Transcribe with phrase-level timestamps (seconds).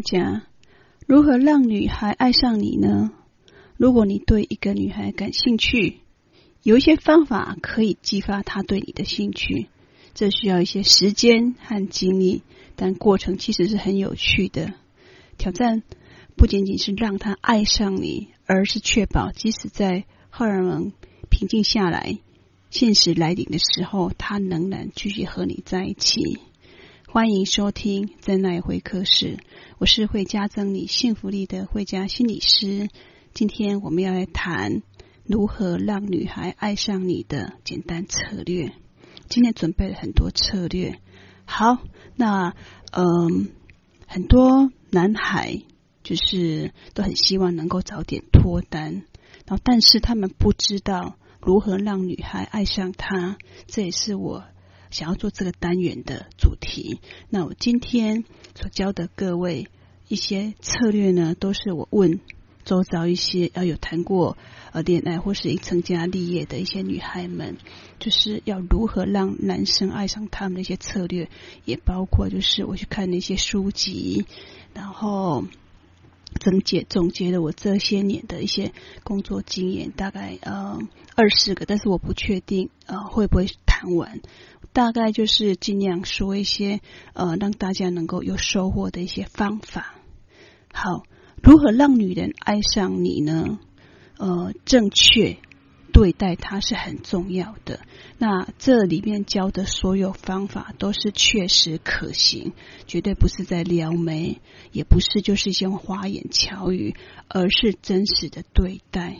[0.00, 0.42] 嗨，大家，
[1.06, 3.12] 如何让女孩爱上你呢？
[3.76, 5.98] 如果你对一个女孩感兴趣，
[6.62, 9.68] 有一些方法可以激发她对你的兴趣。
[10.14, 12.42] 这需要一些时间和精力，
[12.76, 14.72] 但过程其实是很有趣的。
[15.36, 15.82] 挑战
[16.34, 20.92] 不仅仅是让她爱上你，而是确保即使在荷尔蒙
[21.28, 22.18] 平静下来、
[22.70, 26.38] 现实来临的时候，她仍然继续和你在一起。
[27.12, 29.40] 欢迎收听真爱会客室，
[29.78, 32.88] 我是会加增你幸福力的会家心理师。
[33.34, 34.82] 今天我们要来谈
[35.24, 38.72] 如何让女孩爱上你的简单策略。
[39.28, 41.00] 今天准备了很多策略。
[41.44, 41.78] 好，
[42.14, 42.54] 那
[42.92, 43.48] 嗯，
[44.06, 45.62] 很多男孩
[46.04, 49.02] 就是都很希望能够早点脱单，
[49.46, 54.44] 然后但是他们不知道如何让女孩爱上他，这也是我。
[54.90, 58.24] 想要做这个单元的主题，那我今天
[58.54, 59.68] 所教的各位
[60.08, 62.20] 一些策略呢，都是我问
[62.64, 64.36] 周遭一些要有谈过
[64.72, 67.56] 呃恋爱或是已成家立业的一些女孩们，
[67.98, 71.30] 就是要如何让男生爱上他们的一些策略，
[71.64, 74.26] 也包括就是我去看那些书籍，
[74.74, 75.44] 然后
[76.38, 78.72] 总结总结了我这些年的一些
[79.04, 80.78] 工作经验，大概呃
[81.16, 84.20] 二十个，但是我不确定呃会不会谈完。
[84.72, 86.80] 大概就是尽量说一些
[87.12, 89.94] 呃，让大家能够有收获的一些方法。
[90.72, 91.02] 好，
[91.42, 93.58] 如何让女人爱上你呢？
[94.18, 95.38] 呃，正确
[95.92, 97.80] 对待她是很重要的。
[98.18, 102.52] 那这里面教的所有方法都是确实可行，
[102.86, 104.40] 绝对不是在撩妹，
[104.72, 106.94] 也不是就是一些花言巧语，
[107.28, 109.16] 而是真实的对待。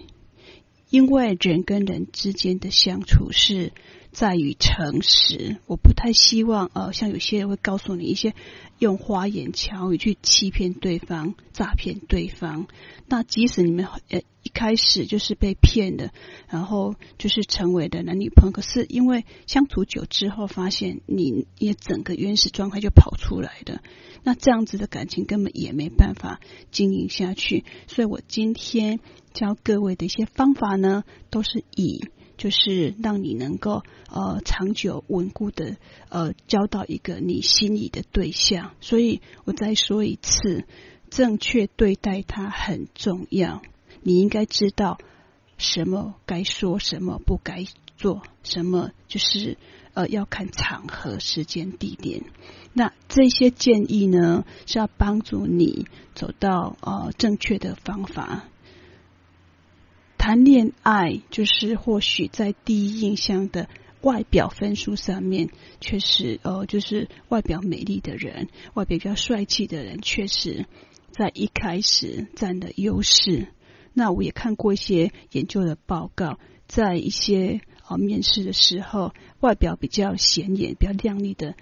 [0.90, 3.72] 因为人跟人之间的相处是
[4.12, 8.34] 在于诚实，我不太希望呃，像有些人会告诉你一些
[8.78, 12.66] 用花言巧语去欺骗对方、诈骗对方。
[13.06, 16.12] 那即使你们呃一开始就是被骗的，
[16.48, 23.80] 然后就是成为的男女朋友，可是因为相处久之后，发现你也整个原始状态就跑出来的，
[24.24, 26.40] 那这样子的感情根本也没办法
[26.72, 27.64] 经营下去。
[27.86, 28.98] 所以我今天
[29.32, 32.00] 教各位的一些方法呢，都是以。
[32.40, 35.76] 就是让你能够呃长久稳固的
[36.08, 40.64] 呃交到一个你心仪的对象，所以我再说一次，
[41.10, 43.60] 正确对待他很重要。
[44.00, 44.96] 你应该知道
[45.58, 47.66] 什么该说，什么不该
[47.98, 49.58] 做，什么就是
[49.92, 52.22] 呃要看场合、时间、地点。
[52.72, 55.84] 那这些建议呢，是要帮助你
[56.14, 58.44] 走到呃正确的方法。
[60.20, 63.70] 谈恋爱就是或许在第一印象的
[64.02, 65.48] 外表分数上面，
[65.80, 70.66] 确实呃，就是外表美丽的人，外表比较帅气的人，确实
[71.10, 73.48] 在一开始占了优势。
[73.94, 76.38] 那我也看过一些研究的报告，
[76.68, 81.54] 在一些呃面试的时候，外表比较显眼、比较靓丽的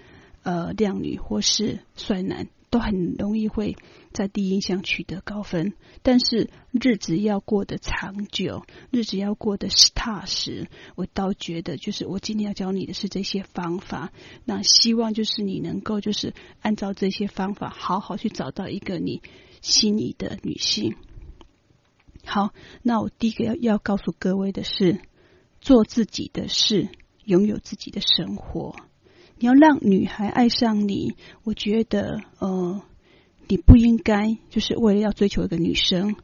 [0.42, 2.48] 呃靓女或是帅男。
[2.70, 3.76] 都很容易会
[4.12, 10.68] 在第一印象取得高分，但是日子要过得长久，日子要过得踏实。
[10.94, 14.12] 我倒觉得，就是我今天要教你的是这些方法。
[14.44, 19.22] 那希望就是你能够就是按照这些方法，好好去找到一个你
[19.62, 20.96] 心仪的女性。
[22.24, 22.52] 好，
[22.82, 25.00] 那我第一个要要告诉各位的是，
[25.60, 26.88] 做自己的事，
[27.24, 28.87] 拥有自己的生活。
[29.40, 32.82] 你要让女孩爱上你，我觉得，呃，
[33.46, 36.16] 你不应该就是为了要追求一个女生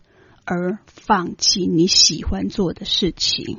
[0.44, 3.58] 而放弃你喜欢做的事情。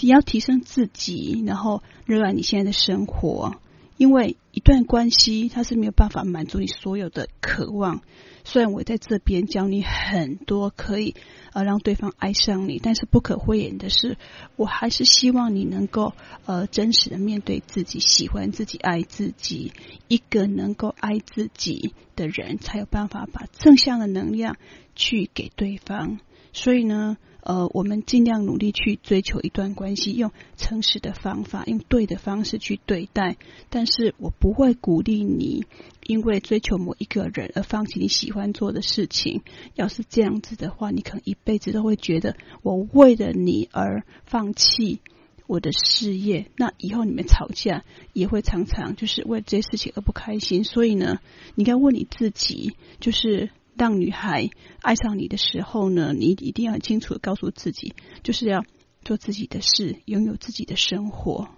[0.00, 3.54] 你要提升自己，然后热爱你现在的生活，
[4.02, 8.02] 因为一段关系它是没有办法满足你所有的渴望。
[8.42, 11.14] 虽然我在这边教你很多可以
[11.52, 14.18] 呃让对方爱上你，但是不可讳言的是，
[14.56, 16.14] 我还是希望你能够
[16.46, 19.72] 呃真实的面对自己，喜欢自己，爱自己。
[20.08, 24.56] 一个能够爱自己的人，才有办法把正向的能量
[24.96, 26.18] 去给对方。
[26.52, 27.18] 所以呢。
[27.42, 33.36] 呃，我们尽量努力去追求一段关系，用诚实的方法，用对的方式去对待。
[33.68, 35.66] 但是我不会鼓励你
[36.06, 39.42] 因为追求某一个人而放弃你喜欢做的事情。
[39.74, 45.00] 要是这样子的话，你可能一辈子都会觉得我为了你而放弃
[45.48, 46.46] 我的事业。
[46.56, 50.62] 那以后你们吵架也会常常就是为这些事情而不开心。
[50.62, 51.18] 所以呢，
[51.56, 53.50] 你该问你自己，就是。
[53.82, 54.48] 当女孩
[54.80, 58.64] 爱上你的时候呢，你一定要清楚的告诉自己，就是要
[59.04, 61.48] 做自己的事，拥有自己的生活。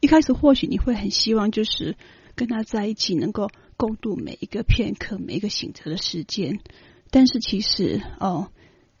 [0.00, 1.94] 一开始或许你会很希望，就是
[2.34, 6.58] 跟他在一起能够共度每一个片刻、每一个醒着的时间。
[7.12, 8.48] 但是其实哦，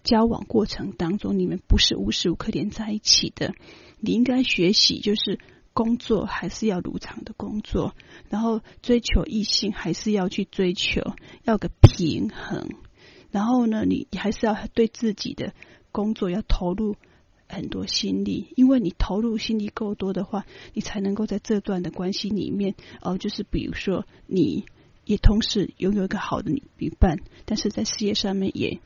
[0.04, 3.56] 交往过程当中，你们不是无时无刻连在一起的。
[3.98, 5.40] 你应该学习，就是
[5.72, 7.94] 工作还是要如常的工作，
[8.28, 11.00] 然后追求异性还是要去追求，
[11.44, 12.68] 要个平衡。
[13.30, 15.54] 然后呢，你还是要对自己的
[15.90, 16.96] 工作要投入
[17.48, 24.64] 很多心力，因为你投入心力够多的话，你才能够在这段的关系里面，哦，就是比如说你。
[25.04, 28.78] 也同时拥有一个好的女伴，但是在事业上面也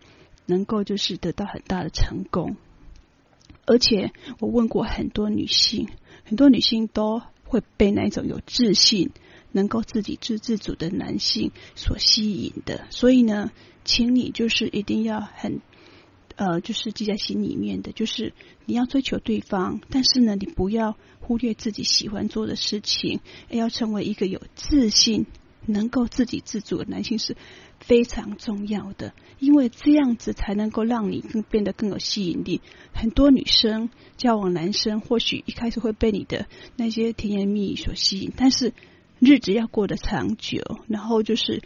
[0.47, 2.57] 能够就是得到很大的成功。
[3.67, 5.91] 而且我问过很多女性，
[6.27, 9.11] 很多女性都会被那种有自信、
[9.53, 12.87] 能够自给自自足的男性所吸引的。
[12.91, 13.51] 所以呢，
[13.85, 15.63] 请你就是一定要很
[16.37, 18.35] 呃，就是记在心里面的，就是
[18.67, 25.25] 你要追求对方，但是呢，你不要忽略自己喜欢做的事情，要成为一个有自信。
[25.69, 27.37] 能够自给自足的男性是
[27.81, 32.61] 非常重要的，因为这样子才能够让你更变得更有吸引力。
[32.93, 36.47] 很多女生交往男生，或许一开始会被你的
[36.77, 38.73] 那些甜言蜜语所吸引，但是
[39.21, 41.63] 日子要过得长久，然后就是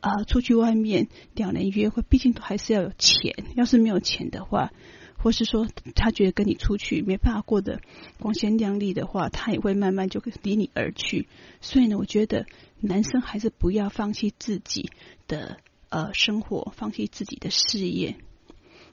[0.00, 3.34] 啊、出去外面两人约会，毕竟都还是要有钱。
[3.56, 4.70] 要是没有钱的话，
[5.16, 5.66] 或是说
[5.96, 7.80] 他觉得跟你出去没办法过得
[8.20, 11.26] 光鲜亮丽的话，他也会慢慢就离你而去。
[11.60, 12.46] 所以呢，我觉得。
[12.80, 14.90] 男生还是不要放弃自己
[15.26, 15.56] 的
[15.88, 18.16] 呃生活，放弃自己的事业。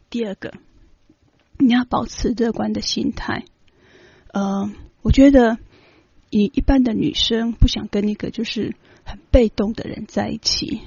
[0.09, 0.53] 第二个，
[1.59, 3.43] 你要保持乐观的心态。
[4.31, 4.71] 呃，
[5.01, 5.57] 我觉得
[6.29, 10.81] 以一般的女生不想跟一个就是很被动的人在一起，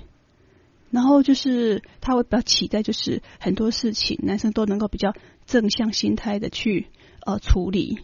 [0.90, 5.12] 然后就是他会比较期待，就是很多事情男生都能够比较
[5.44, 6.86] 正向心态的去
[7.26, 7.98] 呃处理。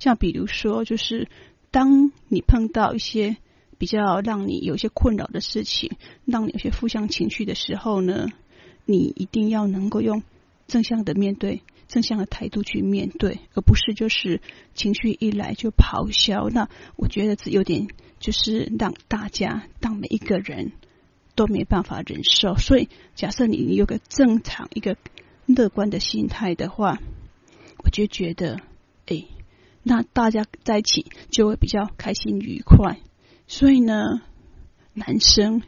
[0.00, 1.28] 像比如说，就是
[1.70, 3.36] 当你碰到一些。
[3.78, 5.92] 比较让你有些困扰的事情，
[6.24, 8.28] 让你有些负向情绪的时候呢，
[8.84, 10.22] 你一定要能够用
[10.66, 14.40] 正向的面对、正向的态度去面对，而不是就是
[14.74, 16.48] 情绪一来就咆哮。
[16.48, 17.88] 那我觉得这有点
[18.18, 20.72] 就是让大家、让每一个人
[21.34, 22.56] 都没办法忍受。
[22.56, 24.96] 所以，假设你有个正常、一个
[25.46, 26.98] 乐观的心态的话，
[27.84, 28.58] 我就觉得，
[29.06, 29.24] 哎，
[29.82, 32.98] 那大家在一起就会比较开心愉快。
[33.48, 34.22] 所以呢，
[34.92, 35.62] 男生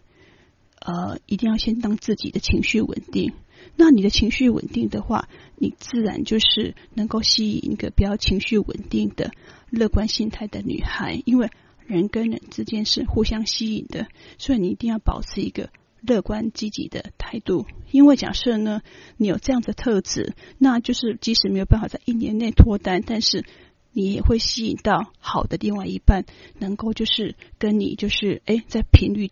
[0.80, 3.32] 呃一定要先当自己的情绪稳定。
[3.76, 9.30] 那你的情绪稳定的话，你自然就是能够吸引一个比较情绪稳定的、
[9.70, 11.22] 乐观心态的女孩。
[11.24, 11.50] 因为
[11.86, 14.08] 人跟人之间是互相吸引的，
[14.38, 15.70] 所以你一定要保持一个
[16.00, 17.66] 乐观积极的态度。
[17.92, 18.82] 因为假设呢，
[19.16, 23.44] 你有这样的特质，那就是即使没有办法在一年内脱单，但是。
[23.92, 26.24] 你也会吸引到好的另外一半，
[26.58, 29.30] 能够就是跟你就是哎，在频率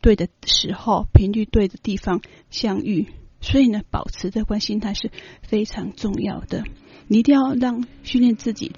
[0.00, 2.20] 对的时候，频率对的地方
[2.50, 3.06] 相遇。
[3.40, 5.10] 所以呢，保持乐观心态是
[5.42, 6.64] 非常重要的。
[7.06, 8.72] 你一定要让训练自己，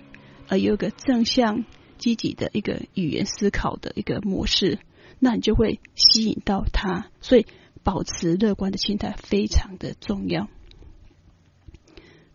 [0.49, 1.65] 呃，有一个正向
[1.99, 4.79] 积极的一个语言思考的一个模式，
[5.19, 7.11] 那你就会吸引到他。
[7.21, 7.47] 所以，
[7.83, 10.49] 保持乐观的心态非常的重要。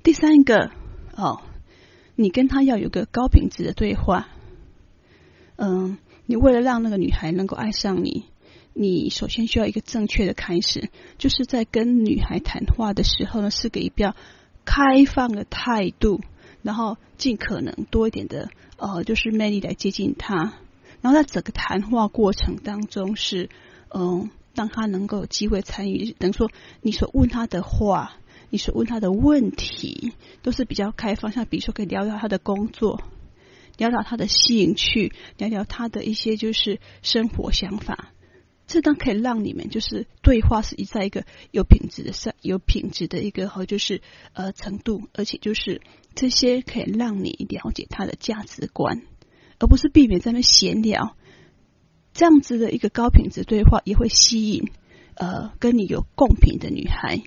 [0.03, 0.71] 第三个
[1.15, 1.41] 哦。
[2.19, 4.27] 你跟他要有个高品质的对话，
[5.55, 8.25] 嗯，你为了让那个女孩能够爱上你，
[8.73, 14.15] 你首先需要一个正确的开始，就是在跟女孩谈话的时候呢，是个比较
[14.65, 16.21] 开放的态度，
[16.63, 20.53] 然后尽可能多一点的呃，就是魅力来接近她，
[21.01, 23.51] 然后在整个谈话过程当中是
[23.89, 26.49] 嗯，让她能够有机会参与，等于说
[26.81, 28.13] 你所问她的话。
[28.49, 33.01] 你所问他的问题都是比较开放，像比如说可以聊聊他的工作，
[33.77, 38.13] 聊聊他的兴趣，聊聊他的一些就是生活想法，
[38.65, 44.01] 这当可以让你们就是对话是一在一个有品质的上有品质的一个和就是
[44.31, 45.81] 呃程度，而且就是
[46.15, 49.01] 这些可以让你了解他的价值观，
[49.59, 51.17] 而不是避免在那闲聊。
[52.13, 54.71] 这样子的一个高品质对话也会吸引
[55.15, 57.23] 呃跟你有共频的女孩，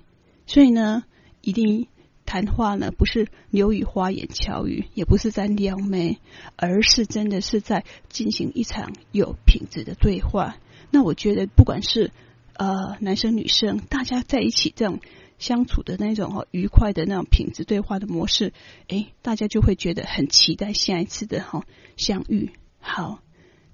[0.46, 1.04] 所以呢。
[1.42, 1.86] 一定
[2.26, 6.18] 谈话呢，不是流于花言巧语，也不是在撩妹，
[6.56, 10.56] 而是真的是在进行一场有品质的对话。
[10.90, 12.12] 那我觉得，不管是
[12.54, 15.00] 呃男生女生，大家在一起这种
[15.38, 18.52] 相处的那种愉快的那种品质对话的模式，
[18.88, 21.64] 诶，大家就会觉得很期待下一次的哈
[21.96, 22.50] 相遇。
[22.78, 23.22] 好，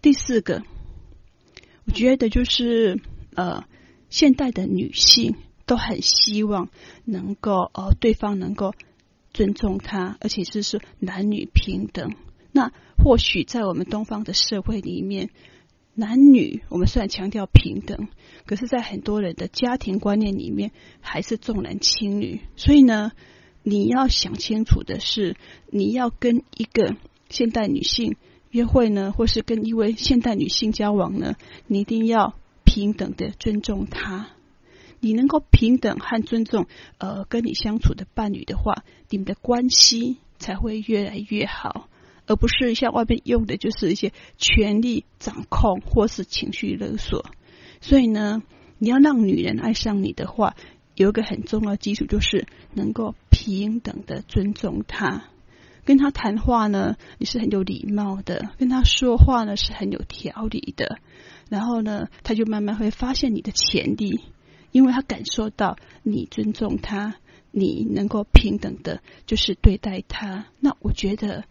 [0.00, 0.62] 第四个，
[1.84, 3.00] 我觉得就是
[3.34, 3.64] 呃
[4.08, 5.36] 现代的女性。
[5.66, 6.70] 都很希望
[7.04, 8.72] 能够呃，对方能够
[9.32, 12.14] 尊重他，而且是说男女平等。
[12.52, 15.30] 那或许在我们东方的社会里面，
[15.94, 18.08] 男女我们虽然强调平等，
[18.46, 20.70] 可是，在很多人的家庭观念里面，
[21.00, 22.40] 还是重男轻女。
[22.56, 23.12] 所以呢，
[23.62, 25.36] 你要想清楚的是，
[25.70, 26.96] 你要跟一个
[27.28, 28.16] 现代女性
[28.50, 31.34] 约会呢，或是跟一位现代女性交往呢，
[31.66, 34.28] 你一定要平等的尊重她。
[35.00, 36.66] 你能够平等和尊重
[36.98, 41.88] 呃跟你相处的伴侣的话，你们的关系才会越来越好，
[42.26, 47.24] 而不是像外面用的就是一些权力掌控或是情绪勒索。
[47.80, 48.42] 所以呢，
[48.78, 50.54] 你要让女人爱上你的话，
[50.94, 55.24] 有一个很重要的基础就是能够平等的尊重她，
[55.84, 60.98] 跟她谈话呢，你是很有礼貌的，跟她说话呢是很有条理的，
[61.48, 64.20] 然后呢，她就慢慢会发现你的潜力。
[64.72, 67.16] 因为他感受到你尊重他，
[67.50, 70.46] 你能够平等的，就是对待他。
[70.60, 71.44] 那我觉得，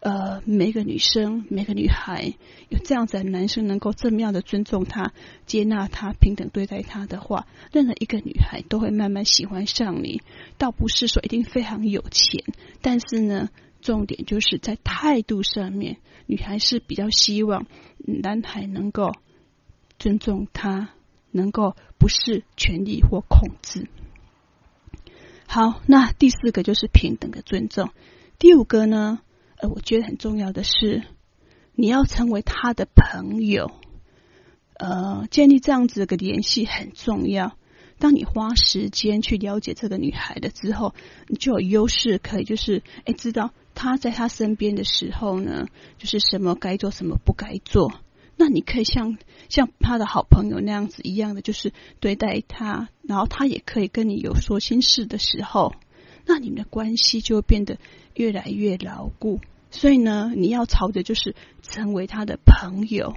[0.00, 2.34] 呃，每个女生、每个女孩
[2.68, 5.12] 有这样子的男生能够这么样的尊重他、
[5.46, 10.22] 接纳他、平等对待他的话，任何一个女孩都会慢慢喜欢上你。
[10.56, 12.44] 倒不是说一定非常有钱，
[12.80, 13.50] 但是呢，
[13.82, 17.66] 重点就是在态度上面，女孩是比较希望
[17.98, 19.12] 男孩能够
[19.98, 20.90] 尊重她。
[21.30, 23.88] 能够不是权力或控制。
[25.46, 27.90] 好，那第四个就是平等的尊重。
[28.38, 29.20] 第五个呢，
[29.56, 31.02] 呃，我觉得很重要的是，
[31.74, 33.72] 你要成为他的朋友。
[34.74, 37.56] 呃，建立这样子的联系很重要。
[37.98, 40.94] 当你花时间去了解这个女孩的之后，
[41.26, 45.66] 你就有优势，可以就是哎，知道她在她身边的时候呢，
[45.98, 47.92] 就是什么该做，什么不该做。
[48.42, 49.18] 那你可以像
[49.50, 55.74] 像他的好朋友那样子一样的，就是对待他，然后他也可以跟你有说心事的时候，
[56.24, 57.76] 那你们的关系就会变得
[58.14, 59.40] 越来越牢固。
[59.70, 63.14] 所以呢，你要朝着就是成为他的朋友，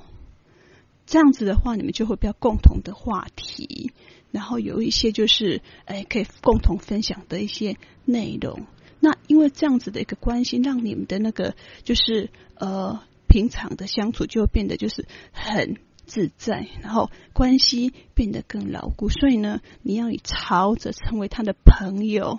[1.05, 3.93] 这样子的话，你们就会比较共同的话题，
[4.29, 8.65] 然后有一些就是哎可以共同分享的一些内容。
[8.99, 12.99] 那因为这样子的一个关系，让你们的那个就是呃。
[13.33, 19.09] 平常的相处就变得就是很自在，然后关系变得更牢固。
[19.09, 22.37] 所以呢，你要以朝着成为他的朋友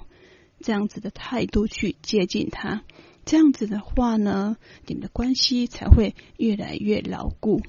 [0.61, 2.85] 这样子的态度去接近他，
[3.25, 7.61] 这样子的话呢，你们的关系才会越来越牢固。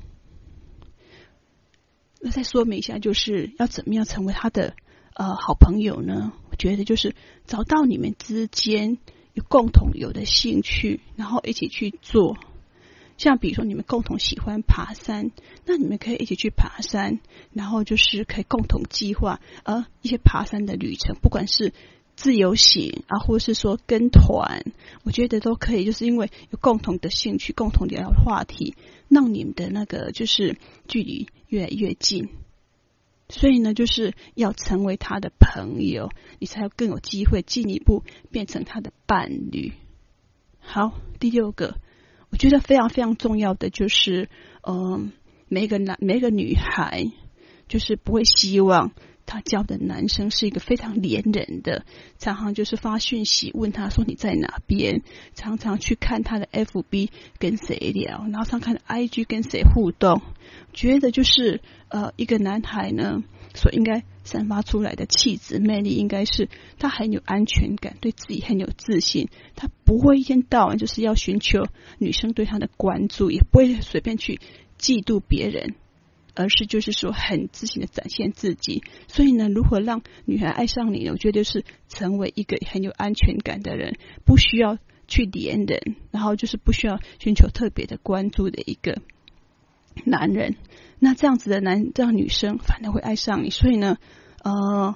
[2.22, 4.76] 那再说明一下，就是要怎么样成为他的
[5.16, 6.32] 呃好朋友呢？
[6.52, 7.16] 我觉得就是
[7.48, 9.00] 找到你们之间
[9.34, 12.38] 有共同有的兴趣，然后一起去做。
[13.18, 15.32] 像比如说你们共同喜欢爬山，
[15.66, 17.20] 那你们可以一起去爬山，
[17.54, 21.74] 然后就是可以共同计划呃一些爬山的旅程，不管是
[22.18, 24.66] 自由行啊，或是说跟团，
[25.04, 28.76] 我觉得都可以，就是因为有共同的兴趣、共同聊的话题，
[29.08, 30.58] 让你们的那个就是
[30.88, 32.30] 距离越来越近。
[33.30, 39.74] 所以呢，就是要成为他的朋友，你才有更有机会进一步变成他的伴侣。
[40.60, 41.78] 好，第六个。
[42.36, 44.28] 我觉得非常非常重要的就是，
[44.62, 45.14] 嗯、
[45.48, 47.06] 每一个男、每一个女孩，
[47.70, 48.92] 就是不会希望
[49.26, 51.86] 她交的男生是一个非常黏人的，
[52.18, 55.02] 常常就是发讯息问他说你在哪边，
[55.34, 57.08] 常常去看他的 FB
[57.40, 60.22] 跟谁聊，然后常看 IG 跟谁互动。
[60.74, 63.24] 觉得就是呃，一个男孩呢，
[63.56, 69.30] 所应该散发出来的气质魅力，应该是他很有安全感，对自己很有自信。
[69.56, 71.64] 他不会一天到晚就是要寻求
[71.98, 74.40] 女生对他的关注，也不会随便去
[74.78, 75.76] 嫉妒别人，
[76.36, 78.84] 而是就是说很自信的展现自己。
[79.08, 81.12] 所以呢，如何让女孩爱上你呢？
[81.12, 89.02] 我觉得是成为一个很有安全感的人，不需要去黏人，然后就是不需要寻求特别的关注的一个
[90.04, 90.56] 男人。
[91.00, 93.50] 那这样子的男，这样女生反而会爱上你。
[93.50, 93.98] 所以呢，
[94.44, 94.96] 呃，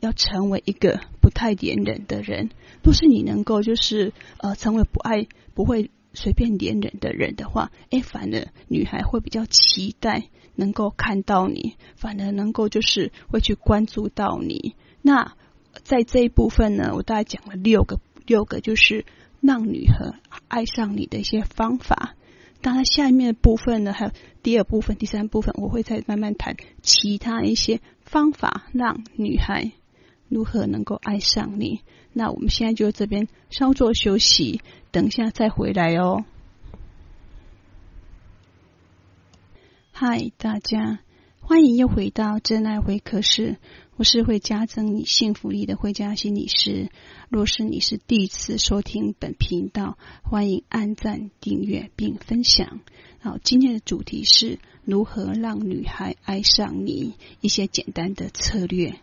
[0.00, 2.50] 要成为一个不太黏人的人。
[2.82, 14.76] 若是你能够就是呃成为不爱、不会随便黏人的人的话，哎，反而女孩会比较期待能够看到你，反而能够就是会去关注到你。
[15.02, 15.34] 那
[15.82, 19.04] 在这一部分呢，我大概讲了六个，六个就是
[19.40, 22.14] 让女孩爱上你的一些方法。
[22.62, 24.12] 当然，下面的部分呢，还有
[24.42, 29.72] 第二部分、第三部分，我会再慢慢谈其他一些方法，让女孩
[30.28, 31.80] 如何能够爱上你。
[32.12, 36.24] 那我们现在就这边稍作休息，等一下再回来哦。
[39.92, 41.00] 嗨，大家，
[41.40, 43.56] 欢迎又回到真爱会客室。
[44.00, 46.88] 我是会加增你幸福力的慧家心理师。
[47.28, 52.80] 若是你是第一次收听本频道，欢迎按赞、订阅并分享。
[53.20, 58.94] 好，今天的主题是如何让女孩爱上你一些简单的策略。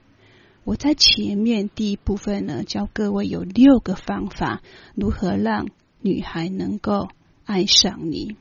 [0.64, 4.64] 我在前面第一部分呢，教各位有六个方法，
[4.96, 5.68] 如何让
[6.02, 7.10] 女孩能够
[7.46, 8.36] 爱上你。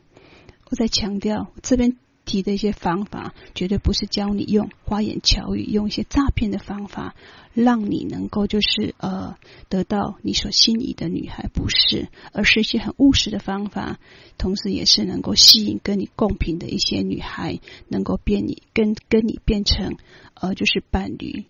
[0.71, 7.15] 我在强调这边提的一些方法，绝对不是教你用花言巧语、用一些诈骗的方法，
[7.55, 9.39] 让你能够就是呃
[9.71, 13.99] 得到你所心仪的女孩，不是，而是一些很务实的方法，
[14.37, 19.97] 同时也是能够吸引跟你共频的一些女孩，能够变你跟跟你变成
[20.35, 21.47] 呃就是伴侣。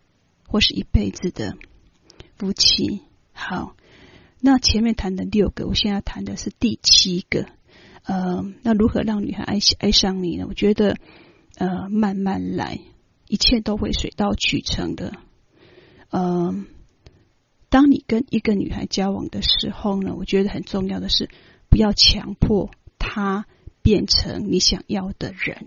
[0.49, 1.57] 或是一辈子的
[2.37, 3.01] 夫妻。
[3.33, 3.75] 好，
[4.41, 7.47] 那前面谈的六个，我现在谈的是第七个。
[8.07, 10.47] 呃，那如何让女孩爱爱上你呢？
[10.49, 10.97] 我觉得，
[11.57, 12.79] 呃，慢慢来，
[13.27, 15.13] 一切都会水到渠成的。
[16.11, 16.55] 呃，
[17.69, 21.29] 当你跟一个女孩交往的时候呢，我觉得很重要的是，
[21.69, 23.45] 不要强迫她
[23.83, 25.67] 变成你想要的人。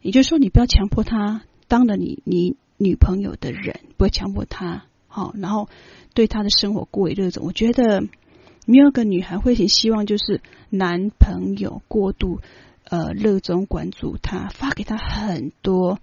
[0.00, 1.42] 也就是说，你不要强迫她。
[1.66, 5.68] 当了你你女朋友的人，不要强迫她，好，然后
[6.14, 7.44] 对她的生活过于热衷。
[7.44, 8.04] 我觉得
[8.72, 12.40] 第二个女孩会很希望，就是男朋友过度
[12.84, 15.98] 呃热衷关注她，发给她很多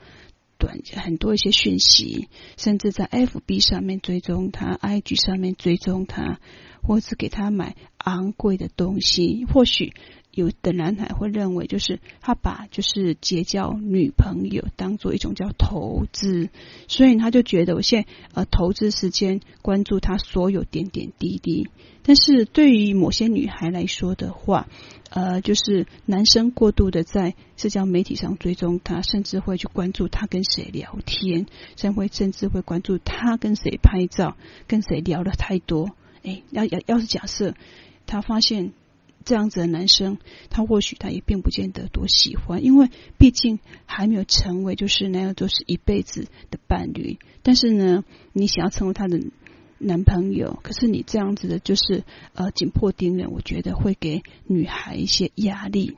[0.58, 6.40] 短很多一些讯息，甚至在 FB 上面追踪她，IG 上面追踪她，
[6.84, 9.94] 或是给她买昂贵的东西，或许。
[10.38, 16.50] 有的男孩会认为，就是他把就是结交女朋友当做一种叫投资，
[16.88, 21.70] 所以他就觉得我现在呃投资时间关注他所有点点滴滴。
[22.03, 24.67] 但是对于某些女孩来说的话，
[25.10, 35.90] 呃，就是男生过度的在社交媒体上追踪他，甚至会去关注他跟谁聊天，甚至会甚至会关注他跟谁拍照，跟谁聊得太多。
[36.24, 37.55] 哎，要要要是假设
[38.05, 38.74] 他发现。
[39.27, 47.20] 这样子的男生，他或许他也并不见得多喜欢，因为毕竟还没有成为就是那样都是一辈子的伴侣。
[47.44, 49.20] 但是呢，你想要成为他的
[49.79, 55.98] 男朋友，可是你这样子的，就是呃紧迫盯人，我觉得会给女孩一些压力。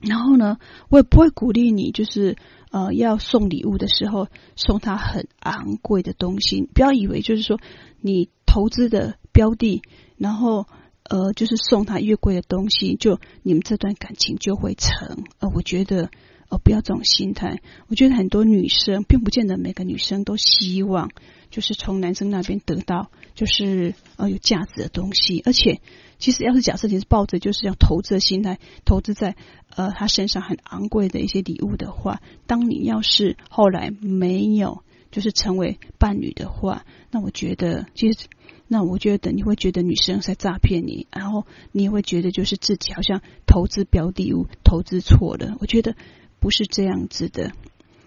[0.00, 0.58] 然后呢，
[0.88, 2.36] 我也不会鼓励你，就是
[2.72, 6.68] 呃要送礼物的时候送他很昂贵的东西。
[6.74, 7.60] 不要以为就是说
[8.00, 9.80] 你投资的标的，
[10.18, 10.66] 然后。
[11.08, 15.24] 呃，就是送他越贵的东西，就你们这段感情就会成。
[15.38, 16.10] 呃，我觉得，
[16.48, 17.60] 呃，不要这种心态。
[17.88, 21.10] 我觉得很多女生，并不见得每个女生都希望，
[21.50, 25.42] 就是从男生那边得到，就是呃有价值的东西。
[25.44, 25.80] 而且，
[26.18, 29.36] 其实要是假设你是抱着就是要投资的心态，投资在
[29.74, 38.26] 呃他身上很昂贵的一些礼物的话，当你要是后来没有就是成为伴侣的话，那我觉得其实。
[38.68, 45.56] 那我觉得你会觉得女生在诈骗你，然后你也会觉得就是自己好像投资标的物投资错了。
[45.60, 45.94] 我觉得
[46.40, 47.52] 不是这样子的。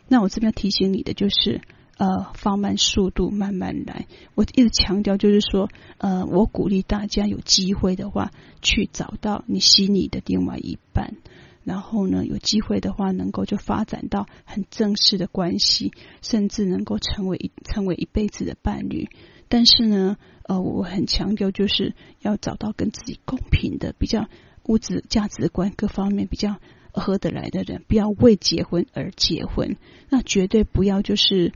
[0.08, 1.62] 那我这边要提醒你的就是，
[1.98, 4.08] 呃，放慢速度，慢慢来。
[4.36, 11.16] 我一直强调就是说，呃，我鼓励大家有机会的话去找到你心仪的另外一半，
[11.64, 19.08] 然后呢，有机会的话能够就发展到很正式的关系，甚至能够成为成为一辈子的伴侣。
[19.50, 24.30] 但是呢，呃，我很强调，就是要找到跟自己公平的、比较
[24.66, 26.58] 物质价值观各方面比较
[26.92, 29.76] 合得来的人，不要为结婚而结婚。
[30.10, 31.52] 那绝对不要就是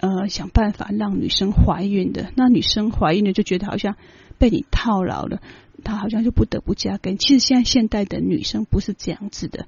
[0.00, 2.32] 呃想办法让女生怀孕的。
[2.34, 3.96] 那女生怀孕了就觉得好像
[4.38, 5.42] 被你套牢了，
[5.84, 7.16] 她好像就不得不嫁给。
[7.16, 9.66] 其实现在现代的女生不是这样子的，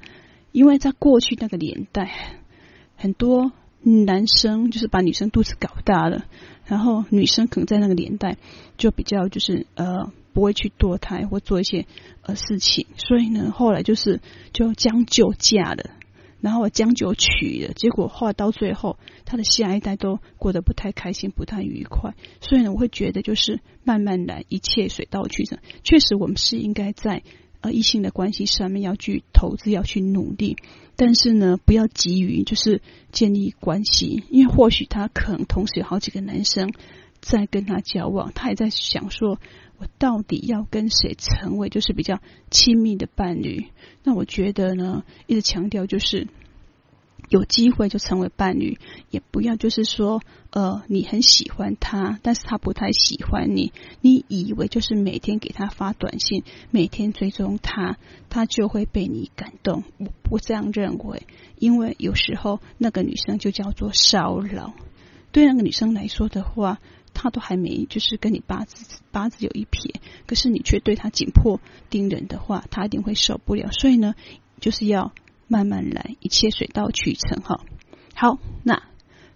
[0.53, 2.39] 因为在过去那个年代，
[2.97, 3.53] 很多
[3.91, 6.25] 男生就是把女生肚子搞大了。
[6.67, 8.39] 然后女生可能在那个年代
[8.77, 11.87] 就比较就是呃不会去堕胎或做一些
[12.23, 14.21] 呃事情，所以呢后来就是
[14.53, 15.91] 就将就嫁了，
[16.41, 22.15] 然后将就娶了，结果后来到最后他的下一代都过得不太开心，不太愉快。
[22.41, 25.61] 所以呢我会觉得就是慢慢来，一切水到渠成。
[25.85, 27.23] 确实我们是应该在
[27.61, 30.57] 呃异性的关系上面要去投资，要去努力。
[30.97, 32.81] 但是呢，不要急于就是
[33.13, 36.73] 建立关系，因为或许他可能同时有好几个男生
[37.21, 39.39] 在跟他交往，他也在想说，
[39.79, 43.67] 我到底要跟谁成为就是比较亲密的伴侣？
[44.05, 46.29] 那我觉得呢，一直强调就是。
[47.29, 48.79] 有机会就成为伴侣，
[49.11, 53.73] 也不要就是说，呃，你很喜欢他，但是他不太喜欢你。
[54.01, 59.83] 你以为就是每天给他发短信，每天追踪他，他就会被你感动？
[59.99, 61.27] 我不这样认为，
[61.59, 64.75] 因为有时候那个女生就叫做骚扰。
[65.33, 66.79] 对那个女生来说的话，
[67.13, 71.61] 她都还没就是跟你八字八字有一撇，可是你却对她紧迫
[71.91, 73.71] 盯人的话，她一定会受不了。
[73.73, 74.15] 所以呢，
[74.61, 75.13] 就是要。
[75.49, 77.61] 慢慢来，一切水到渠成哈。
[78.15, 78.83] 好，那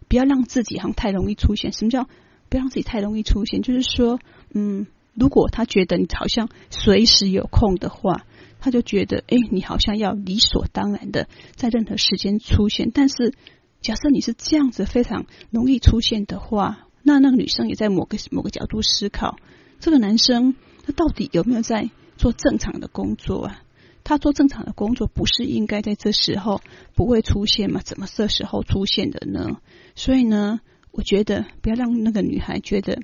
[0.09, 1.73] 不要让自己好像太容易出现。
[1.73, 2.05] 什么叫
[2.49, 3.62] 不要让自己太容易出现？
[3.62, 4.18] 就是说，
[4.53, 8.25] 嗯，如果他觉得你好像随时有空的话，
[8.59, 12.90] 他就觉得，哎，你好像要理所当然的在任何时间出现。
[12.92, 13.33] 但是，
[13.81, 19.37] 假设你是这样子非常容易出现的话，那那个女生也在某个某个角度思考，
[19.79, 23.62] 这个男生他到底有没有在做正常的工作啊？
[24.11, 26.61] 他做正常的工作，不是应该在这时候
[26.96, 27.81] 不会出现吗？
[27.85, 29.61] 怎么这时候出现的呢？
[29.94, 30.59] 所以呢，
[30.90, 32.99] 我觉得不要让那个女孩觉得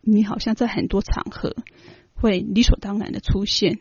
[0.00, 1.56] 你好像在很多场合
[2.14, 3.80] 会理所当然的出现。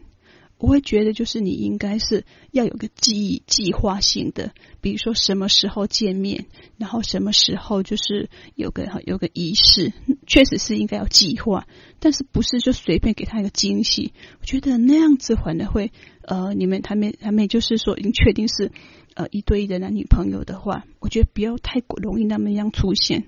[0.60, 9.94] 我会觉得，就是你应该是要有个计计划性的，比如说什么时候见面，然后什么时候就是有个有个仪式，
[10.26, 11.68] 确实是应该要计划，
[12.00, 14.14] 但是不是就随便给他一个惊喜？
[14.42, 15.92] 我觉得那样子反而会，
[16.28, 18.72] 呃，你们还没还没就是说已经确定是
[19.16, 23.24] 呃一对一的男女朋友的话，我觉得不要太过容易那么样出现，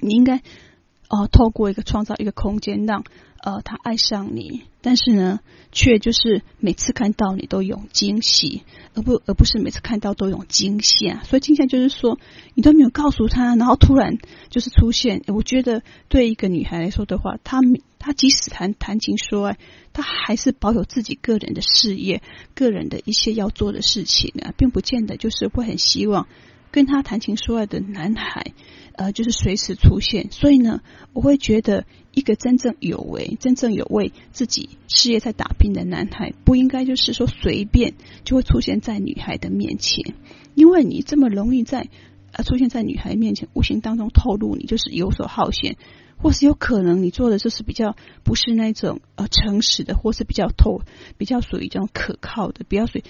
[0.00, 0.42] 你应该
[1.12, 3.04] 哦、透过一个创造一个空间让。
[3.44, 5.40] 呃，他爱上你，但是呢，
[5.72, 8.62] 却就是每次看到你都有惊喜，
[8.94, 11.24] 而不而不是每次看到都有惊吓。
[11.24, 12.20] 所以惊吓就是说，
[12.54, 15.24] 你都没有告诉他，然后突然就是出现。
[15.26, 17.58] 我觉得对一个女孩来说的话，她
[17.98, 19.58] 她即使谈谈情说爱，
[19.92, 22.22] 她还是保有自己个人的事业、
[22.54, 26.28] 个人的一些要做的事情啊，并不见得就是会很希望
[26.72, 28.52] 跟他谈情说爱的男孩。
[28.94, 30.82] 呃，就是随时出现，所以呢，
[31.14, 40.14] 我会觉得一个真正有为、真正有为自己事业在打拼的男孩，不应该就是说随便就会出现在女孩的面前，
[40.54, 41.88] 因为你这么容易在
[42.32, 45.78] 呃出现在女孩面前，无形当中透露你就是游手好闲，
[46.18, 50.82] 或是有可能你做的就是比较不是那种呃诚实的，或是比较透、
[51.16, 53.04] 比较属于这种可靠的，比较属于。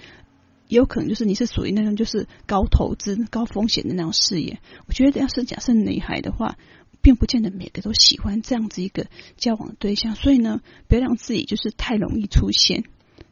[0.73, 4.59] 也有可能就是你是属于那种就是高投资、高风险的那种事业。
[4.87, 6.57] 我觉得要是假设女孩的话，
[7.03, 10.15] 并不见得每个都喜欢这样子一个交往对象。
[10.15, 12.85] 所以呢，不要让自己就是太容易出现。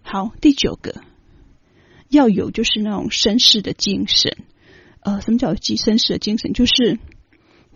[0.02, 1.00] 好，第九个
[2.10, 4.36] 要有就是那种绅士的精神。
[5.00, 6.52] 呃，什么叫极绅士的精神？
[6.52, 6.98] 就是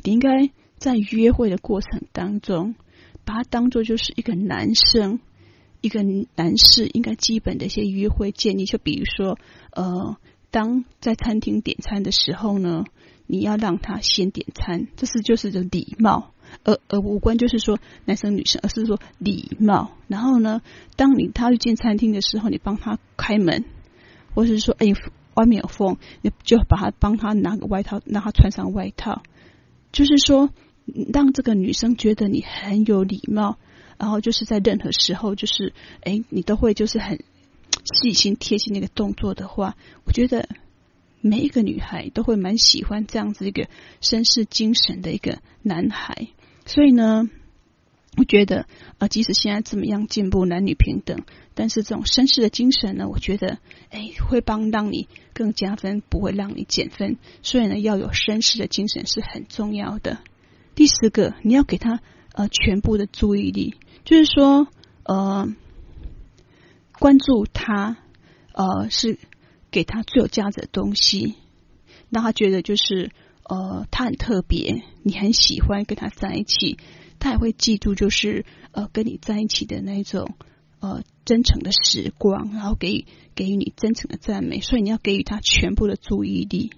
[0.02, 2.74] 你应该在约会的过程当中，
[3.24, 5.20] 把它当做就是一个男生。
[5.84, 6.02] 一个
[6.34, 9.38] 男士应该基本的一些约会建议，就比如说，
[9.70, 10.16] 呃，
[10.50, 12.86] 当在餐厅点餐的时候呢，
[13.26, 16.30] 你要让他先点餐，这是就是这礼貌，
[16.64, 19.90] 而而无关就是说男生女生，而是说礼貌。
[20.08, 20.62] 然后呢，
[20.96, 23.66] 当你他去进餐厅的时候，你帮他开门，
[24.34, 24.86] 或者是说，哎，
[25.34, 29.22] 外面有风，你就把他帮他拿个外套，让他穿上外套，
[29.92, 30.48] 就是说
[31.12, 33.58] 让这个女生觉得你很有礼貌。
[33.98, 37.22] 然后就是在任何时候，就是哎，你都会就是很
[37.84, 40.48] 细心贴心那个动作的话，我觉得
[41.20, 43.68] 每一个女孩都会蛮喜欢这样子一个
[44.00, 46.28] 绅士精神的一个男孩。
[46.66, 47.28] 所以呢，
[48.16, 48.66] 我觉得
[48.98, 53.58] 啊，即使现在怎么样进步，男女平等，但是这种绅士的精神呢，我觉得
[53.90, 57.18] 哎，会帮让你更加分，不会让你减分。
[57.42, 60.18] 所以呢，要有绅士的精神是很重要的。
[60.74, 62.00] 第十个，你要给他
[62.34, 63.74] 呃全部的注意力。
[64.04, 64.68] 就是说，
[65.04, 65.48] 呃，
[66.98, 67.96] 关注他，
[68.52, 69.18] 呃，是
[69.70, 71.36] 给他最有价值的东西，
[72.10, 73.10] 让他觉得就是，
[73.44, 76.76] 呃，他很特别，你很喜欢跟他在一起，
[77.18, 80.34] 他也会记住，就是，呃，跟你在一起的那种，
[80.80, 86.72] 呃，真诚的时光，然后给予给予你真诚的赞美，所以你要给予他全部的注意力。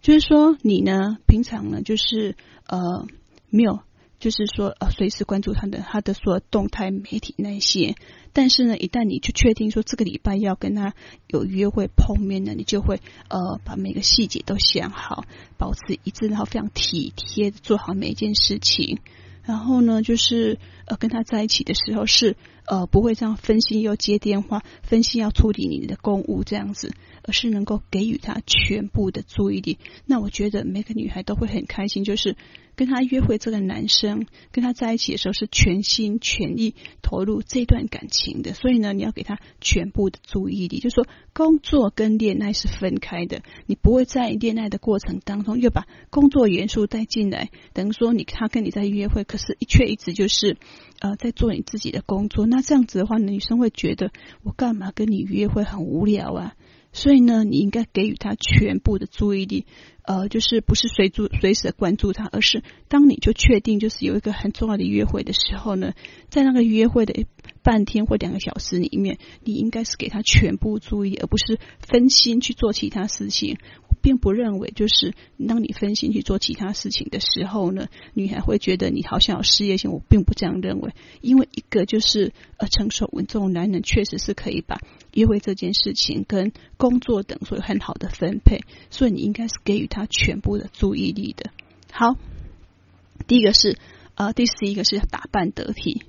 [0.00, 3.06] 就是说，你呢，平常呢，就是，呃，
[3.50, 3.82] 没有。
[4.22, 7.96] 就是说，呃，随时关注他的他的所有动态媒体那些，
[8.32, 10.94] 但是呢，一旦你就确定说这个礼拜要跟他
[11.26, 15.24] 有约会碰面呢，你就会呃把每个细节都想好，
[15.58, 19.00] 保持一致，然后非常体贴的做好每一件事情。
[19.42, 29.78] 然后呢，就是呃跟他在一起的时候是呃不会这样分心又接电话，分心要处理你的公务这样子，而是能够给予他全部的注意力。
[30.06, 32.36] 那我觉得每个女孩都会很开心，就是。
[32.84, 50.56] 跟他约会，这个男生跟他在一起的时候是全心全意投入这段感情的，所以呢，你要给他全部的注意力，就是说工作跟恋爱是分开的，你不会在恋爱的过程当中又把工作元素带进来，等于说你他跟你在约会，可是却一直就是
[50.98, 54.10] 呃在做你自己的工作，那这样子的话，女生会觉得
[54.42, 56.54] 我干嘛跟你约会很无聊啊？
[56.94, 59.64] 所以呢，你应该给予他全部的注意力，
[60.04, 65.92] 呃，就是不是随住随时的关注他，而是当你就确定就是有一个很重要的约会的时候呢，
[66.28, 67.26] 在那个约会的
[67.62, 73.58] 半天或两个小时里面，你应该是给他全部注意，而不是分心去做其他事情。
[74.02, 75.14] 并不认为，就是
[75.46, 79.92] 当你分心去做其他事情的时候呢，女孩会觉得你好像有事业心。
[79.92, 84.80] 我并不这样认为，因为一个就是呃成熟稳重的男人，确实是可以把
[85.14, 91.50] 约会这件事情跟工作等所有很好的分配，所以你应该是给予他全部的注意力的。
[91.92, 92.16] 好，
[93.26, 93.78] 第一个是
[94.14, 96.02] 呃，第十一个是打扮得体。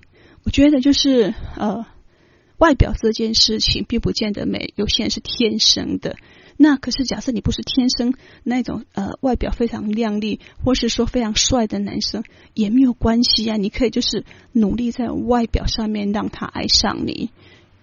[0.44, 1.86] 我觉得就是呃，
[2.58, 6.16] 外表这件事情并不见得美，有些人是天生的。
[6.56, 13.58] 那可是，假设你不是天生那种呃外表非常靓丽，或是说非常帅的男生，也没有关系啊。
[13.58, 17.32] 你可以就是努力在外表上面让他爱上你。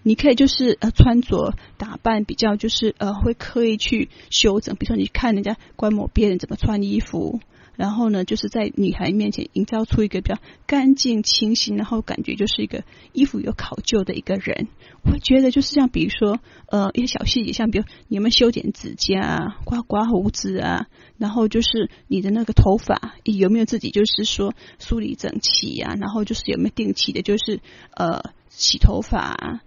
[0.03, 7.41] 你可以就是呃穿着打扮比较就是呃会刻意去修整，比如说你看人家观摩别人怎么穿衣服。
[7.77, 12.85] 然后呢，就是在女孩面前营造出一个比较干净清新，然后感觉就是一个
[13.15, 14.69] 衣服有考究的一个人。
[15.03, 27.61] 我觉得就是像比如说，呃，一些小细节，像比如你有没有修剪指甲、刮刮胡子啊，然后就是你的那个头发有没有自己就是说梳理整齐呀、啊，然后就是有没有定期的，就是
[27.97, 29.61] 呃洗头发、啊，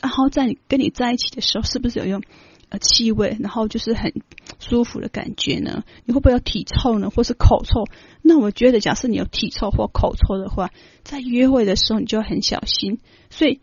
[0.00, 2.22] 然后在你跟你在一起的时候，是不是有用？
[2.70, 4.12] 呃，气味，然后就是很
[4.60, 5.82] 舒服的感觉呢。
[6.04, 7.86] 你会不会有体臭呢，或是口臭？
[8.22, 10.70] 那我觉得，假设你有体臭或口臭的话，
[11.02, 13.00] 在约会的时候你就很小心。
[13.28, 13.60] 所以，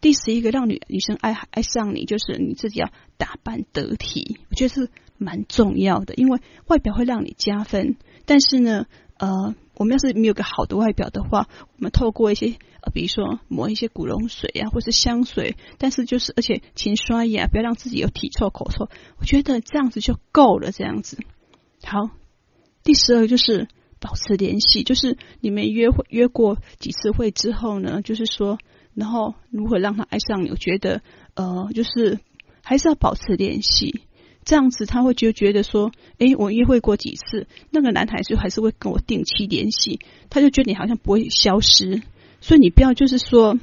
[0.00, 4.38] 第十一个让女女生爱爱上你，就是你自己要打扮得体。
[4.50, 7.96] 我觉得是蛮重要的，因为外表会让你加分，
[8.26, 8.86] 但是呢，
[9.18, 9.54] 呃。
[9.74, 18.88] 我们要是没有个好的外表的话，我们透过一些呃，比如说抹一些古龙水啊，或是香水，但是就是而且勤刷牙，不要让自己有体臭、口臭。
[19.18, 21.18] 我觉得这样子就够了，这样子。
[21.84, 22.10] 好，
[22.82, 23.68] 第十二就是
[24.00, 28.58] 保持联系，就是你们约会约过几次会之后呢，就是说，
[28.94, 30.50] 然后如何让他爱上你？
[30.50, 31.02] 我觉得
[31.34, 32.18] 呃，就是
[32.62, 34.02] 还是要保持联系。
[34.44, 42.02] 这样子他会就觉得说，诶，我约会过几次，那个男孩子还是会跟我定期联系，他就觉得你好像不会消失，
[42.42, 43.58] 所以你不要就是说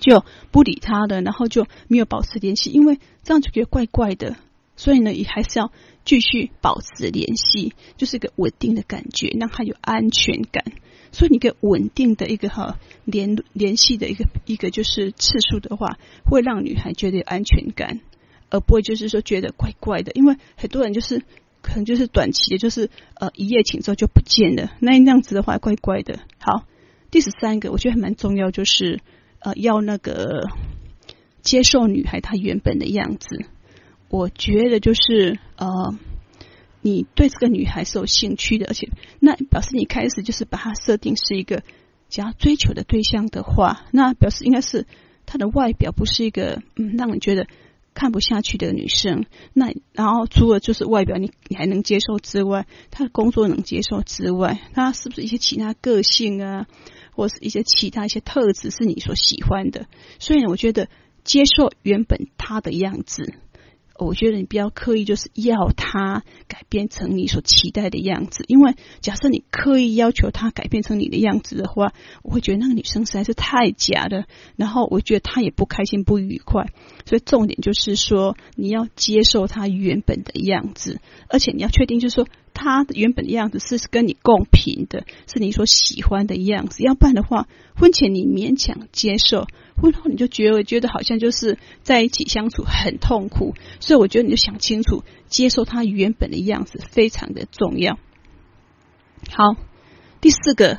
[0.00, 4.36] 就不理他的，然后就没有保持联系，因为这样就觉得怪怪的。
[4.74, 5.70] 所以呢，也还是要
[6.06, 10.64] 继续保持联系，就是一个稳定的感觉，让他有安全感。
[11.12, 18.00] 所以你一个稳定的一个哈联联系的一个一个就是次数的话，会让女孩觉得有安全感。
[18.48, 21.22] 而不会就是说觉得怪怪的，因为很多人就是
[21.62, 26.18] 可能就是短期的，就是呃一夜情之后就不见了，那那样子的话怪怪的。
[26.38, 26.66] 好，
[27.12, 29.00] 第十三个我觉得还蛮重要，就是
[29.38, 30.48] 呃要那个
[31.42, 33.44] 接受女孩她原本的样子。
[34.08, 35.96] 我觉得就是呃
[36.80, 38.88] 你对这个女孩是有兴趣的，而且
[39.20, 41.62] 那表示你开始就是把她设定是一个
[42.08, 44.86] 想要追求的对象的话，那表示应该是
[45.26, 47.46] 她的外表不是一个嗯让你觉得。
[47.94, 56.66] 看不下去的女生，那然后除了就是外表你你还能接受之外，她的工作能接受之外，她是不是一些其他个性啊，
[57.12, 59.86] 或是一些其他一些特质是你所喜欢的？
[60.18, 60.88] 所以呢，我觉得
[61.24, 63.34] 接受原本她的样子。
[63.98, 71.92] 我觉得你不要刻意就是要他改变成你所期待的样子，因为假设你刻意要求他改变成你的样子的话，
[72.24, 74.24] 我会觉得那个女生实在是太假了，
[74.56, 76.66] 然后我觉得她也不开心不愉快。
[77.04, 80.98] 所以重点就是说，你要接受她原本的样子，
[81.28, 89.46] 而且你要确定就是说她原本的样子是跟你共频的，是你所喜欢的样子，要不然的话，婚前你勉强接受。
[89.74, 97.98] 婚后你就觉得觉得好像就是在一起相处很痛苦，所以我觉得你就想清楚，接受他原本的样子非常的重要。
[99.30, 99.56] 好，
[100.20, 100.78] 第四个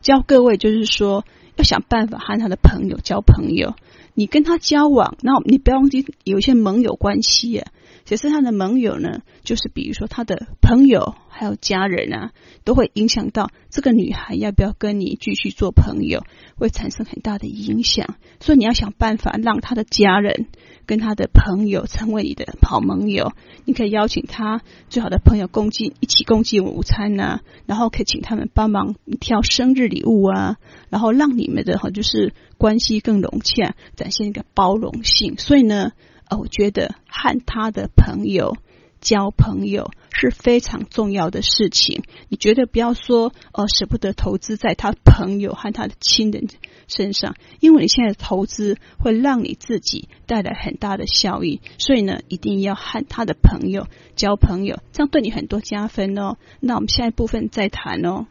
[0.00, 1.24] 教各位就是说，
[1.56, 3.74] 要想办法和他的朋友交朋友。
[4.14, 7.70] 你跟他交往，那你不要忘记有一些盟友关系啊。
[8.04, 12.32] 其实他的盟友呢，就是比如说他的朋友还有家人啊，
[12.64, 16.24] 都会影响到这个女孩要不要跟你继续做朋友，
[16.56, 18.16] 会产生很大的影响。
[18.40, 20.48] 所以你要想办法让他的家人
[20.84, 23.32] 跟他的朋友成为你的好盟友。
[23.64, 30.56] 你可以邀请他最好的朋友共进一起共进午餐呐，然后可以请他们帮忙挑生日礼物啊，
[30.90, 35.36] 然后让你们的哈就是关系更融洽，展现一个包容性。
[35.38, 35.92] 所以呢。
[36.36, 38.56] 我觉得和他的朋友
[39.00, 42.04] 交朋友是非常重要的事情。
[42.28, 46.46] 你绝对不要说哦，舍不得投资在他朋友和他的亲人
[46.86, 51.60] 身上，因为你现在投资会让你自己带来很大的效益。
[51.78, 56.36] 所以呢，一定要和他的朋友交朋友，这样对你很多加分哦。
[56.60, 58.26] 那我们下一部分再谈哦。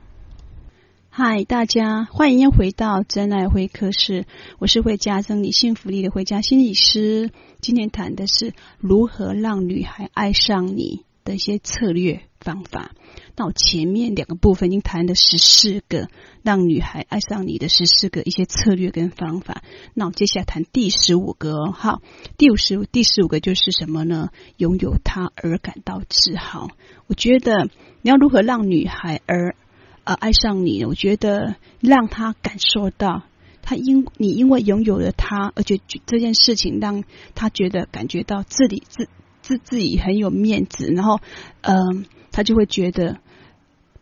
[1.14, 4.26] 嗨，大家欢迎回到真爱会客室，
[4.60, 7.32] 我是会加增你幸福力的会家心理师。
[7.60, 12.92] 今天谈的是如何让女孩爱上你的一些策略方法。
[13.36, 16.08] 那我前面两个部分已经谈了十四个
[16.44, 19.64] 让女孩爱上你的十四个一些策略跟方法。
[19.94, 22.02] 那我接下来谈第十五个哦，好，
[22.38, 24.30] 第五十五第十五个就是什么呢？
[24.56, 26.70] 拥有她而感到自豪。
[27.08, 27.66] 我觉得
[28.02, 29.58] 你要如何让女孩而
[30.04, 33.22] 呃，爱上你，我觉得让他感受到，
[33.62, 37.04] 他因你因为拥有了他，而且这件事情让
[37.36, 39.08] 他觉得感觉到自己自
[39.44, 41.20] 自自己很有面子，然后，
[41.62, 43.20] 嗯、他就会觉得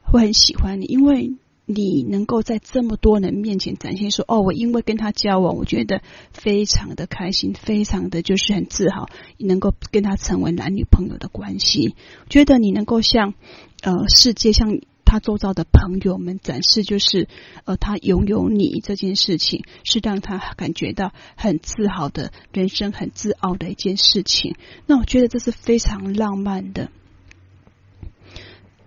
[0.01, 1.33] 会很喜欢你，因为
[1.65, 11.93] 你能够在这么多人面前展现说，哦，我因为跟他交往，我觉得非常的开心，非常的就是很自豪，能够跟他成为男女朋友的关系，
[12.29, 13.33] 觉得你能够像
[13.81, 14.79] 呃世界像。
[15.09, 17.27] 他周遭的朋友们展示，就是
[17.65, 24.55] 呃，他拥有你这件事情，是让他感觉到很自豪的人生，很自傲的一件事情。
[24.85, 26.91] 那我觉得这是非常浪漫的。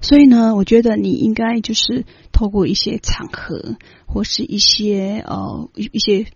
[0.00, 6.26] 所以呢，我觉得你应该就是透过一些场合，或是一些呃一些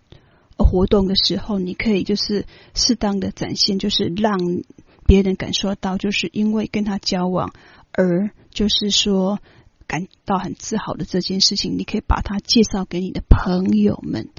[0.57, 4.37] 活动的时候，你可以就是适当的展现，就是让
[5.05, 7.53] 别人感受到，就是因为跟他交往，
[7.93, 9.39] 而就是说。
[9.87, 14.29] 感到很自豪的这件事情，你可以把它介绍给你的朋友们，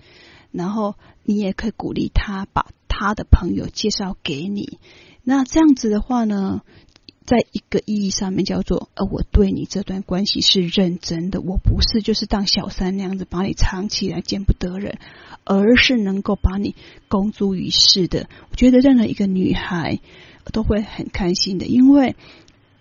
[0.53, 4.79] 然后你也可以鼓励他把他的朋友介绍给你。
[5.25, 6.61] 那这样子的话呢，
[7.25, 14.99] 在一个意义上面叫做，呃，我对你这段关系是认真的，我不是就是当小三那样子把你藏起来见不得人，
[15.45, 16.75] 而是能够把你
[17.09, 18.29] 公诸于世的。
[18.51, 19.99] 我觉得任何一个女孩
[20.53, 22.17] 都会很开心的，因为。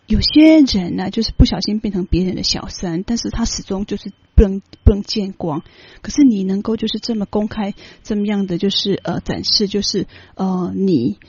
[0.07, 5.63] 有些人呢，就是不小心变成别人的小三，但是他始终就是不能不能见光。
[6.01, 11.19] 可是你能够就是这么公开这么样的就是呃展示，就是呃你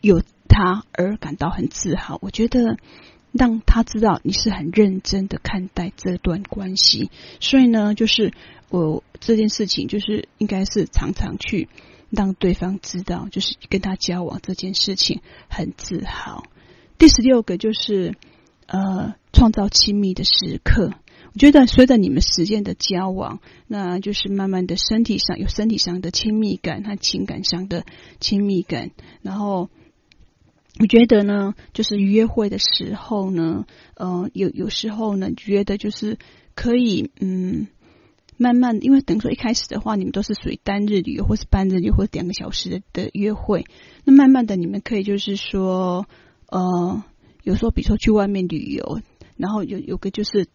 [0.00, 2.18] 有他而感到很自豪。
[2.22, 2.78] 我觉得
[3.30, 7.10] 让他知道你是很认真的看待这段关系，
[7.40, 8.32] 所以呢，就是
[8.70, 11.68] 我这件事情就是应该是常常去
[12.08, 16.44] 让对方知道，就是跟他交往这件事情很自豪。
[17.04, 18.14] 第十六个就是，
[18.66, 20.94] 呃，创造亲密的时刻。
[21.34, 27.84] 我觉得随着你们时间的交往，那就是慢慢的身体上有身体上的亲密感和情感上的
[28.20, 28.92] 亲密感。
[29.20, 29.68] 然后，
[30.80, 36.16] 我觉得呢，就是约会的时候呢，呃，有有时候呢，觉得就是
[36.54, 37.66] 可以，嗯，
[38.38, 43.66] 慢慢，因为等于说一开始的话，你们都是属于单日旅游或是半日旅游或者两个小时的的约会。
[44.04, 46.06] 那慢慢的，你们可以就是说。
[46.54, 47.02] 呃，
[47.42, 49.00] 有时候比如说去外面旅游，
[49.36, 50.46] 然后有有个就是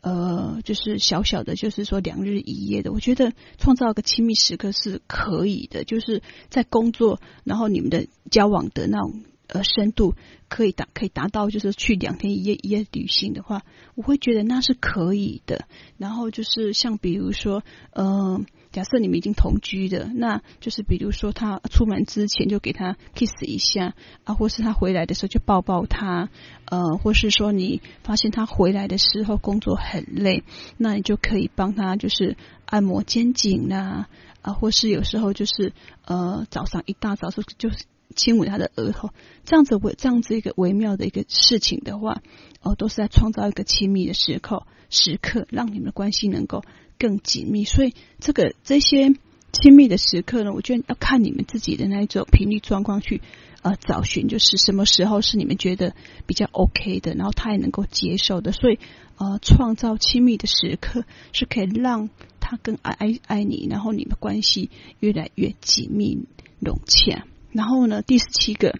[0.00, 10.16] 呃，就是小小的，就是说两日一夜的，我觉得创造一个亲密时刻是可以的，就是在工作，然后你们的交往的那种呃深度
[10.48, 13.62] 可以达可以达到，就是去两天一夜一夜旅行的话，
[13.94, 15.68] 我会觉得那是可以的。
[15.98, 17.62] 然后就是像比如说，
[17.92, 18.44] 嗯、呃。
[18.74, 26.28] 假设你们已经同居的，那就是比如说他出门之前就给他 kiss 一下啊，或是他回来的时候就抱抱他，
[26.64, 30.42] 呃，或是说你发现他回来的时候工作很累，
[30.76, 34.06] 那你就可以帮他就是按摩肩颈呐，
[34.42, 35.72] 啊，或是有时候就是
[36.04, 37.84] 呃早上一大早就就是
[38.16, 39.10] 亲吻他的额头，
[39.44, 42.22] 这样子微这样子一个微妙的一个事情的话，
[42.60, 46.64] 哦、都是在创造一个亲密的时刻时刻，让你们的关系能够。
[47.04, 49.12] 更紧密，所以这个这些
[49.52, 53.20] 亲密的时刻呢，我觉得要看你们自己的那一种频率状况去
[53.60, 58.78] 呃找寻，就是什么时候是你们觉得比较 OK 的，然后他也能够接受的，所以
[59.18, 62.08] 呃创造亲密的时刻是可以让
[62.40, 64.70] 他更爱爱爱你，然后你们关系
[65.00, 66.24] 越来越紧密
[66.58, 67.26] 融洽。
[67.52, 68.78] 然后呢，第十七个，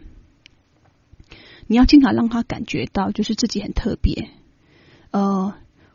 [1.66, 4.30] 你要经常让他感觉到就是自己很特别，
[5.10, 5.52] 呃。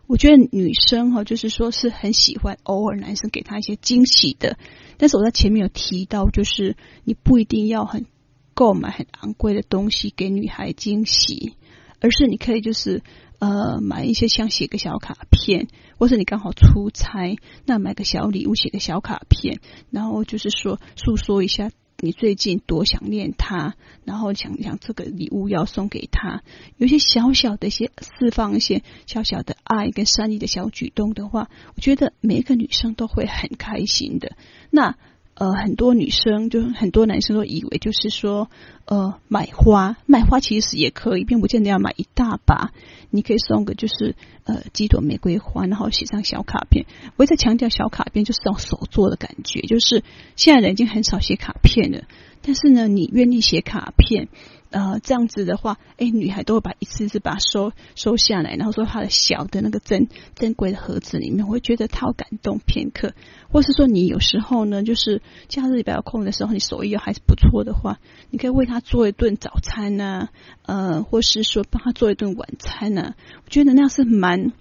[0.09, 4.57] 我觉得女生哈，就是说是很喜欢偶尔男生给她一些惊喜的。
[4.97, 8.07] 但是我在前面有提到，就是你不一定要很
[8.55, 11.53] 购买很昂贵的东西给女孩惊喜，
[11.99, 13.03] 而是你可以就是
[13.37, 15.67] 呃买一些像写个小卡片，
[15.99, 17.37] 或是你刚好出差，
[17.67, 19.59] 那买个小礼物写个小卡片，
[19.91, 21.69] 然后就是说诉说一下
[22.01, 23.75] 你最近多想念他，
[24.05, 26.43] 然后想想这个礼物要送给他，
[26.77, 34.35] 有些小小的一些释放一些小小的爱跟善意的小举动的话，我觉得每一个女生都会很开心的。
[34.69, 34.97] 那。
[35.39, 38.49] 呃，很多女生就很多男生都以为就是说，
[38.83, 42.73] 呃，买花卖花其实也可以，并不见得要买一大把，
[43.09, 46.85] 你可以送个就是呃几朵玫瑰花，然后写上小卡片。
[47.15, 50.03] 我一直强调小卡片就是这种手做的感觉，就是
[50.35, 52.03] 现在人已经很少写卡片了，
[52.41, 54.27] 但是呢，你愿意写卡片。
[54.71, 63.13] 呃，这样子的话，哎，女孩都会把一次次把它收收下来，然后说她的小的那个珍珍贵的盒子里面，我会觉得她好感动片刻。
[63.51, 67.99] 或是说，你有时候呢，就是假日比较空的时候，你手艺还是不错的话，
[68.29, 70.29] 你可以为她做一顿早餐呐，
[70.65, 74.51] 呃，或是说帮她做一顿晚餐呐，我觉得那样是蛮。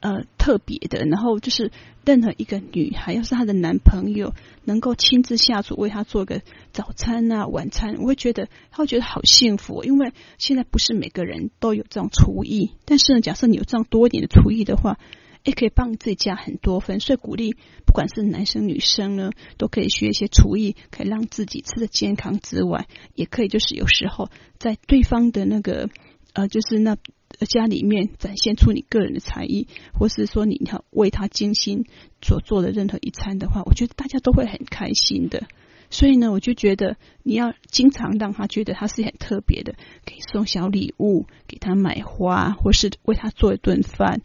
[0.00, 1.72] 呃，特别的，然后就是
[2.04, 4.34] 任何一个女孩，要是她的男朋友
[4.64, 9.84] 能够亲自下厨为她做个早餐啊、晚餐，我会觉得她会觉得好幸福。
[9.84, 14.98] 因为现在不是每个人都有这种厨艺，但是呢，假设你有这样多一点的厨艺的话，
[15.44, 17.00] 也可以帮自己加很多分。
[17.00, 17.54] 所以鼓励，
[17.86, 24.28] 不管是男生女生呢，都可以学一些厨艺，可以让自己吃得健康之外，也可以就是有时候
[24.58, 25.88] 在对方的那个
[26.34, 26.98] 呃，就是那。
[27.44, 31.84] 家里面展现出你个人的才艺，或是说你要为他精心
[32.22, 35.46] 所做的任何一餐的话，我觉得大家都会很开心的。
[35.90, 39.74] 所以呢，我就觉得你要经常让他觉得他是很特别的，
[40.04, 44.22] 可以送小礼物，给他买花，或是为他做一顿饭。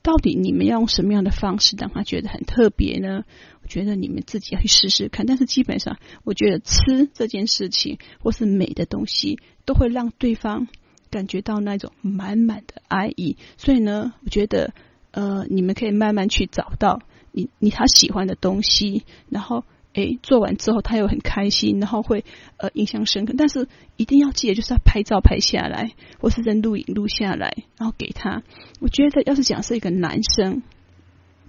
[0.00, 3.24] 到底你们要用什么样的方式让他觉得很特别呢？
[3.62, 5.26] 我觉得你们自己要去试试看。
[5.26, 10.66] 但是基本上，我觉得吃这件事情或是美的东西，都会让对方。
[11.12, 14.72] 感觉到那种满满的爱意，所以呢，我觉得
[15.10, 17.00] 呃，你们可以慢慢去找到
[17.32, 22.24] 你你他喜欢的东西，然后诶做完之后他又很开心，然后会
[22.56, 23.34] 呃印象深刻。
[23.36, 28.42] 但是一定要记得，就是要拍照拍下来，或是在录影录下来，然后给他。
[28.80, 30.62] 我觉得要是讲是一个男生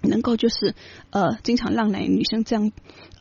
[0.02, 0.74] 能够就是
[1.08, 2.70] 呃经常让男女生这样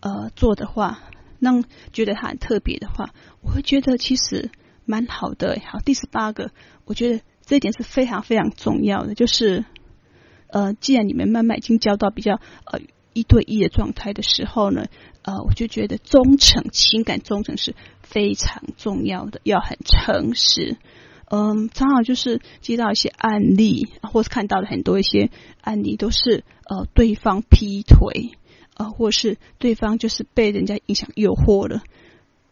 [0.02, 1.00] 呃做的话，
[1.40, 1.64] 让
[1.94, 4.52] 觉得他很特别的话，我会觉得其实。
[4.86, 6.52] 蛮好的，好，第十八个，
[6.86, 9.66] 我觉得这一点是非常非常重要的，就是，
[10.48, 12.80] 呃，既然你们慢慢已经交到比较呃
[13.14, 14.88] 一对一的状态的时候呢，
[15.22, 20.78] 呃，我就觉得忠诚，情感忠诚是非常重要的，要很诚实。
[21.30, 25.32] 嗯，常常就是接到一些案例，或是看到了很多一些
[25.62, 28.32] 案例，都是呃对方劈腿，
[28.76, 31.82] 呃，或是对方就是被人家影响诱惑了。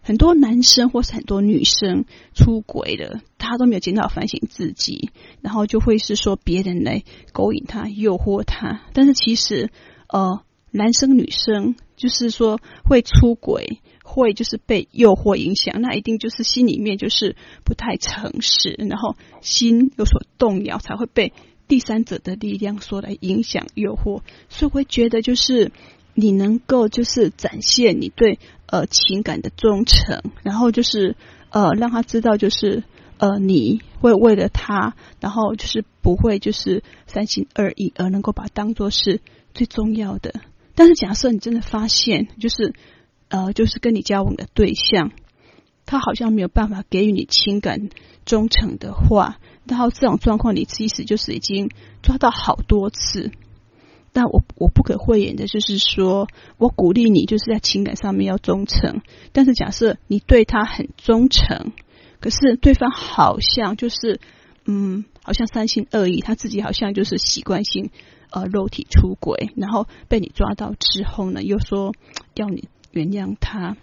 [0.04, 8.82] 很多男生或是很多女生出轨了，他都没有检讨反省自己，然后就会是说别人来勾引他、诱惑他。
[8.93, 9.70] 但是其实，
[10.10, 10.41] 呃，
[10.72, 21.32] 男生女生就是说会出轨，会就是被诱惑影响，那一定就是心里面就是不太诚实，然后心有所动摇，才会被
[21.68, 24.22] 第三者的力量所来影响、诱惑。
[24.49, 25.72] 所以会觉得就是。
[26.14, 28.38] 你能够就是展现你对
[28.72, 31.15] 呃情感的忠诚，然后就是
[31.51, 32.84] 呃让他知道就是
[33.17, 39.22] 呃你会为了他，然后就是不会就是三心二意，而能够把他当做是
[39.53, 40.34] 最重要的。
[40.74, 42.74] 但是假设你真的发现就是
[43.28, 45.11] 呃就是跟你交往的对象，
[45.86, 47.89] 他好像没有办法给予你情感
[48.26, 51.69] 忠诚的话，然后这种状况你其实就是已经
[52.01, 53.32] 抓到好多次。
[54.14, 59.01] 但我我不可讳言的就是说，我鼓励你就是在情感上面要忠诚。
[59.32, 61.72] 但是假设你对他很忠诚，
[62.20, 64.20] 可是对方好像就是
[64.66, 67.89] 嗯，好像三心二意，他自己好像就是习惯性
[68.30, 71.93] 呃肉体出轨，然后被你抓到之后呢，又说
[72.36, 73.78] 要你原谅他，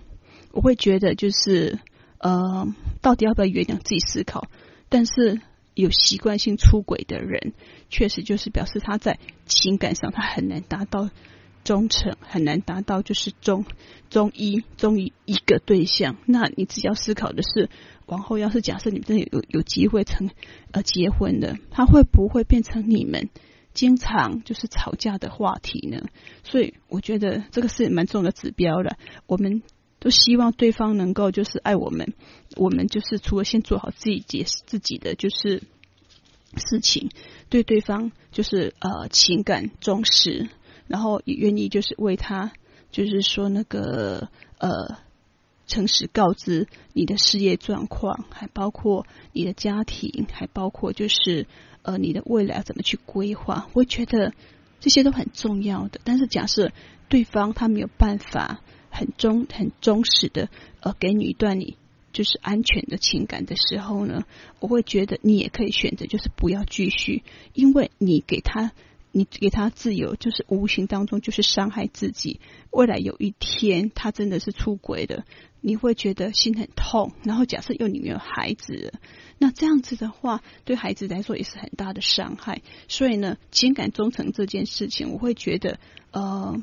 [0.52, 1.78] 我会觉得就是
[2.18, 2.66] 呃，
[3.00, 4.48] 到底要不要原谅自己思考，
[4.88, 5.40] 但是。
[5.82, 7.52] 有习惯性出轨的人，
[7.88, 11.10] 确实就是表示他在情感上他很难达到
[11.62, 13.64] 忠诚，很难达到就是忠
[14.10, 16.16] 忠一忠于一个对象。
[16.26, 17.70] 那你只要思考的是，
[18.06, 20.30] 往后要是假设你们真的有有机会成
[20.72, 23.30] 呃结婚的，他会不会变成你们
[23.72, 26.08] 经常就是吵架的话题呢？
[26.42, 28.96] 所以我觉得这个是蛮重要的指标了。
[29.26, 29.62] 我们。
[30.00, 32.14] 都希望对方能够就是爱我们，
[32.56, 35.64] 我们就是除了先做好自己解释自己的就是
[36.56, 37.10] 事情，
[37.48, 40.48] 对对方就是呃情感忠实，
[40.86, 42.52] 然后也愿意就是为他
[42.92, 44.28] 就是说那个
[44.58, 44.98] 呃
[45.66, 51.48] 诚实告知你的事业状况，还包括你的家庭，还包括就是
[51.82, 54.32] 呃你的未来怎么去规划，我觉得
[54.78, 56.00] 这些都很重要的。
[56.04, 56.70] 但是假设
[57.08, 58.60] 对方他没有办法。
[58.98, 60.48] 很忠很忠实的
[60.80, 61.76] 呃给你一段你
[62.12, 64.24] 就是安全的情感的时候呢，
[64.60, 67.22] 我会觉得你也可以选择就是不要继续，
[67.54, 68.72] 因为你给他。
[69.10, 72.40] 你给他自由，就是无形当中就是伤害自己。
[72.70, 75.24] 未来有一天他真的是出轨的，
[75.62, 77.12] 你会觉得心很痛。
[77.24, 78.92] 然后假设又你没有孩子，
[79.38, 82.60] 那这样子的话，对孩子来说也是很大的伤害。
[82.86, 85.80] 所以呢，情感忠诚这件事情，我会觉得，
[86.12, 86.62] 呃，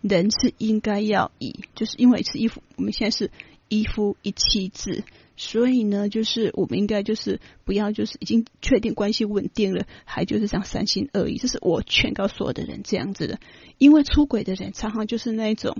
[0.00, 3.30] 人是应该要以，就是因为是一夫，我们现在是
[3.68, 5.04] 一夫一妻制。
[5.36, 11.38] 所以呢，就是我们应该就是不要就是已经确定关系稳定了，还就是这样三心二意。
[11.38, 13.38] 这是我劝告所有的人这样子的，
[13.78, 15.78] 因为出轨的人常常就是那一种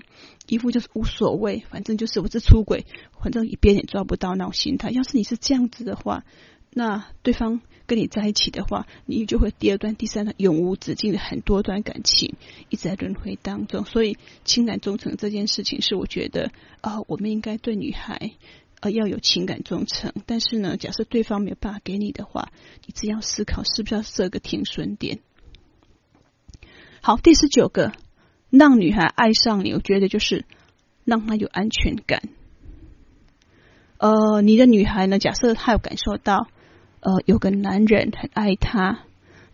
[0.48, 2.86] 一副就是无所谓，反正就是我这出轨，
[3.22, 4.90] 反正别人也抓不到那种心态。
[4.92, 6.24] 要是你是这样子的话，
[6.70, 7.60] 那对方
[7.90, 12.36] 跟你在一起的话，你就会第二段、第三段永无止境的很多段感情
[12.68, 13.84] 一直在轮回当中。
[13.84, 18.30] 所以，情感忠诚这件事情是我觉得啊、呃，我们应该对女孩。
[18.82, 22.50] 呃，要有情感忠诚，但是呢，假设对方没有办法给你的话，
[22.86, 25.18] 你只要思考是不是要设个停损点。
[27.02, 27.92] 好，第十九个，
[28.48, 30.46] 让女孩爱上你，我觉得就是
[31.04, 32.22] 让她有安全感。
[33.98, 36.48] 呃，你的女孩呢，假设她有感受到，
[37.00, 39.00] 呃，有个男人很爱她，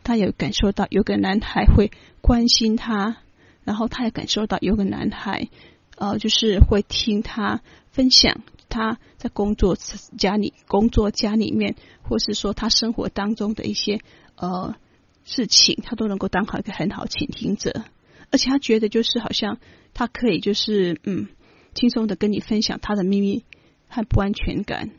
[0.05, 1.91] 她有感受到有个男孩会
[2.21, 3.17] 关心她，
[3.65, 5.49] 然后她也感受到有个男孩，
[5.97, 8.43] 呃，就是会听她分享。
[8.69, 9.77] 他在工作
[10.19, 14.01] 家里、工作家里面，或是说他生活当中的一些
[14.35, 14.75] 呃
[15.25, 17.85] 事情，他都能够当好一个很好倾听者，
[18.31, 19.59] 而且他觉得就是好像
[19.95, 21.29] 他可以就是嗯
[21.75, 23.45] 轻松的跟你分享他的秘密
[23.89, 24.91] 和不安全感。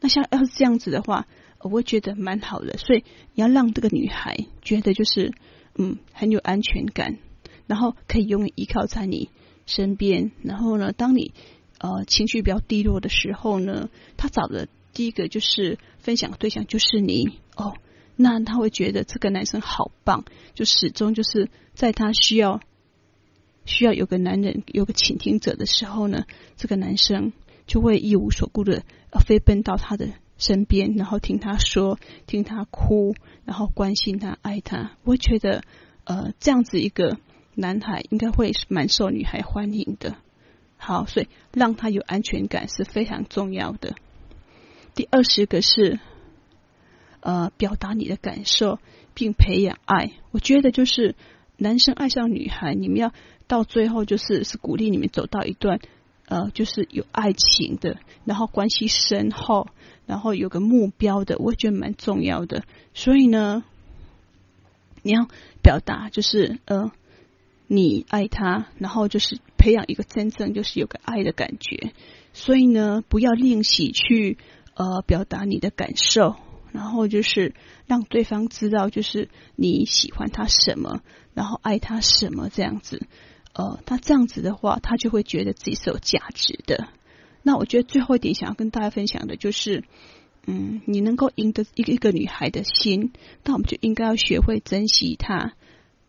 [0.00, 1.26] 那像要是这样子的话，
[1.62, 2.76] 我会觉得蛮好的。
[2.78, 3.04] 所以
[3.34, 5.32] 你要让这个女孩觉得就是
[5.76, 7.18] 嗯很有安全感，
[7.66, 9.30] 然后可以永远依靠在你
[9.66, 10.32] 身边。
[10.42, 11.32] 然后呢，当你
[11.78, 17.74] 呃，情绪比较低落的时候呢，他找的第一个就是分享对象就是你哦，
[18.14, 22.60] 那他会觉得这个男生好棒，就始终就是在他需要
[23.64, 26.24] 需要有个男人有个倾听者的时候呢，
[26.56, 27.32] 这个男生
[27.66, 28.84] 就会一无所顾的
[29.26, 30.10] 飞奔到他的
[30.42, 33.14] 身边，然后听他说，听他哭，
[33.44, 34.90] 然后关心他，爱他。
[35.04, 35.62] 我觉得
[36.02, 37.18] 呃，这样子一个
[37.54, 40.16] 男孩应该会蛮受女孩欢迎的。
[40.76, 43.94] 好，所以让他有安全感是非常重要的。
[44.96, 46.00] 第二十个是，
[47.20, 48.80] 呃，表达你的感受
[49.14, 50.10] 并培养爱。
[50.32, 51.14] 我觉得就是
[51.56, 53.12] 男生爱上女孩，你们要
[53.46, 55.78] 到最后就是是鼓励你们走到一段
[56.26, 59.68] 呃，就是有爱情的，然后关系深厚，
[60.12, 62.64] 然后有个目标的，我觉得蛮重要的。
[62.92, 63.64] 所以呢，
[65.00, 65.26] 你要
[65.62, 66.92] 表达就是呃。
[67.68, 71.94] 你爱他，然后就是培养一个真正就是有个爱的感觉。
[72.34, 74.36] 所以呢，不要吝惜去
[74.74, 76.36] 呃表达你的感受，
[76.72, 77.54] 然后就是
[77.86, 81.00] 让对方知道就是你喜欢他什么，
[81.32, 83.06] 然后爱他什么这样子。
[83.54, 86.88] 呃，他这样子的话，他就会觉得自己是有价值的。
[87.42, 89.84] 那我觉得最后一点想要跟大家分享的就是，
[90.46, 93.12] 嗯，你能够赢得一个一个女孩的心，
[93.44, 95.54] 那我们就应该要学会珍惜她。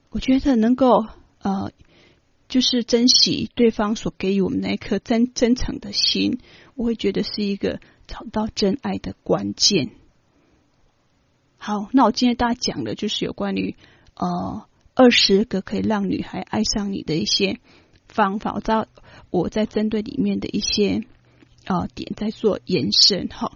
[0.09, 1.05] 我觉得能够。
[1.45, 1.73] 呃，
[2.47, 6.39] 就是珍惜对方所给予我们那一颗真真诚的心，
[6.75, 9.89] 我会觉得是一个找到真爱的关键。
[11.57, 13.75] 好，那我今天大家讲的就是有关于
[14.15, 17.59] 呃二十个可以让女孩爱上你的一些
[18.07, 18.53] 方法。
[18.53, 18.87] 我知道
[19.29, 21.03] 我在针对里面的一些
[21.65, 23.51] 呃点在做延伸哈。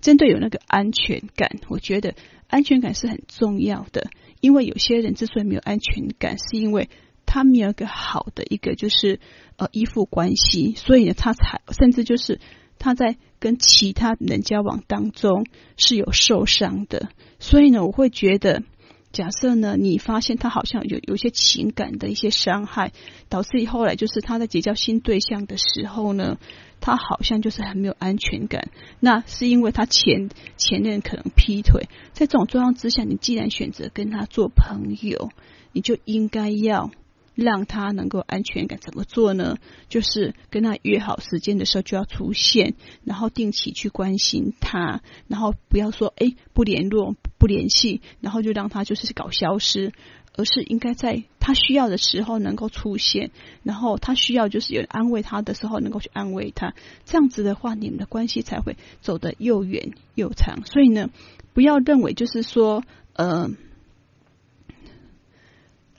[0.00, 2.14] 针对有那个安全感，我觉得
[2.46, 6.90] 安全感是很重要的，因为有些人之所以没有安全感，是因为
[7.24, 9.18] 他没有一个好的一个就是
[9.56, 12.38] 呃依附关系，所以呢，他才甚至就是
[12.78, 15.46] 他在跟其他人交往当中
[15.78, 17.08] 是有受伤的。
[17.38, 18.62] 所以呢，我会觉得，
[19.10, 22.92] 假设呢，你发现他好像有有些情感的一些伤害，
[23.30, 26.38] 导致后来就是他在结交新对象的时候呢，
[26.84, 28.68] 他好像就是很没有安全感。
[29.00, 30.28] 那是因为他前
[30.58, 35.30] 前任可能劈腿，在这种状况之下，你既然选择跟他做朋友，
[35.72, 36.90] 你就应该要。
[37.36, 39.56] 让他能够安全感，怎么做呢？
[39.88, 49.90] 就是跟他约好时间的时候就要出现，然后定期去关心他，然后不要说哎不联络不联系，然后就让他就是搞消失，
[50.36, 53.30] 而是应该在他需要的时候能够出现，
[53.62, 56.72] 然后他需要就是有人安慰他的时候能够去安慰他，
[57.04, 60.64] 这样子的话你们的关系才会走得又远又长。
[60.64, 61.10] 所以呢，
[61.52, 62.82] 不要认为就是说
[63.12, 63.50] 呃。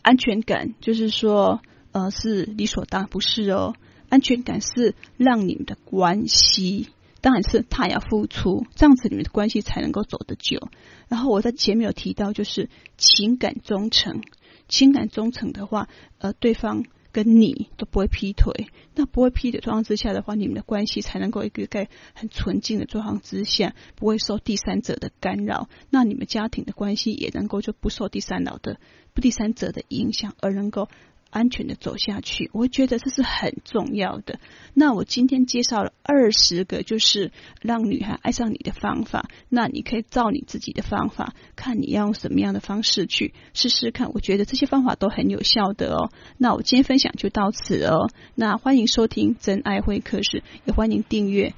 [0.02, 3.74] 安全感就是说，呃，是理所当然，不是哦。
[4.08, 6.90] 安全感是让你们的关系，
[7.22, 10.70] 当然是他要付出，这样子你们的关系才能够走得久。
[11.08, 14.22] 然后我在前面有提到，就是情感忠诚，
[14.68, 16.86] 情感忠诚的话，呃，对方。
[17.16, 28.82] 跟你都不会劈腿，那不会劈腿状况之下的话，你们的关系才能够一个在很纯净的状况之下，不会受第三者的干扰，那你们家庭的关系也能够就不受第三老的
[29.14, 30.90] 不第三者的影响，而能够。
[31.36, 34.40] 安全的走下去，我觉得这是很重要的。
[34.74, 39.28] 那我今天介绍了二十个，就是让女孩爱上你的方法。
[39.50, 44.14] 那你可以照你自己的方法，看你要用什么样的方式去试试看。
[44.14, 46.10] 我觉得这些方法都很有效的哦。
[46.38, 48.10] 那我今天分享就到此哦。
[48.34, 51.54] 那欢迎收听真爱会客室，也欢迎订阅，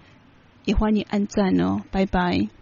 [0.66, 1.84] 也欢迎按赞哦。
[1.92, 2.57] 拜拜。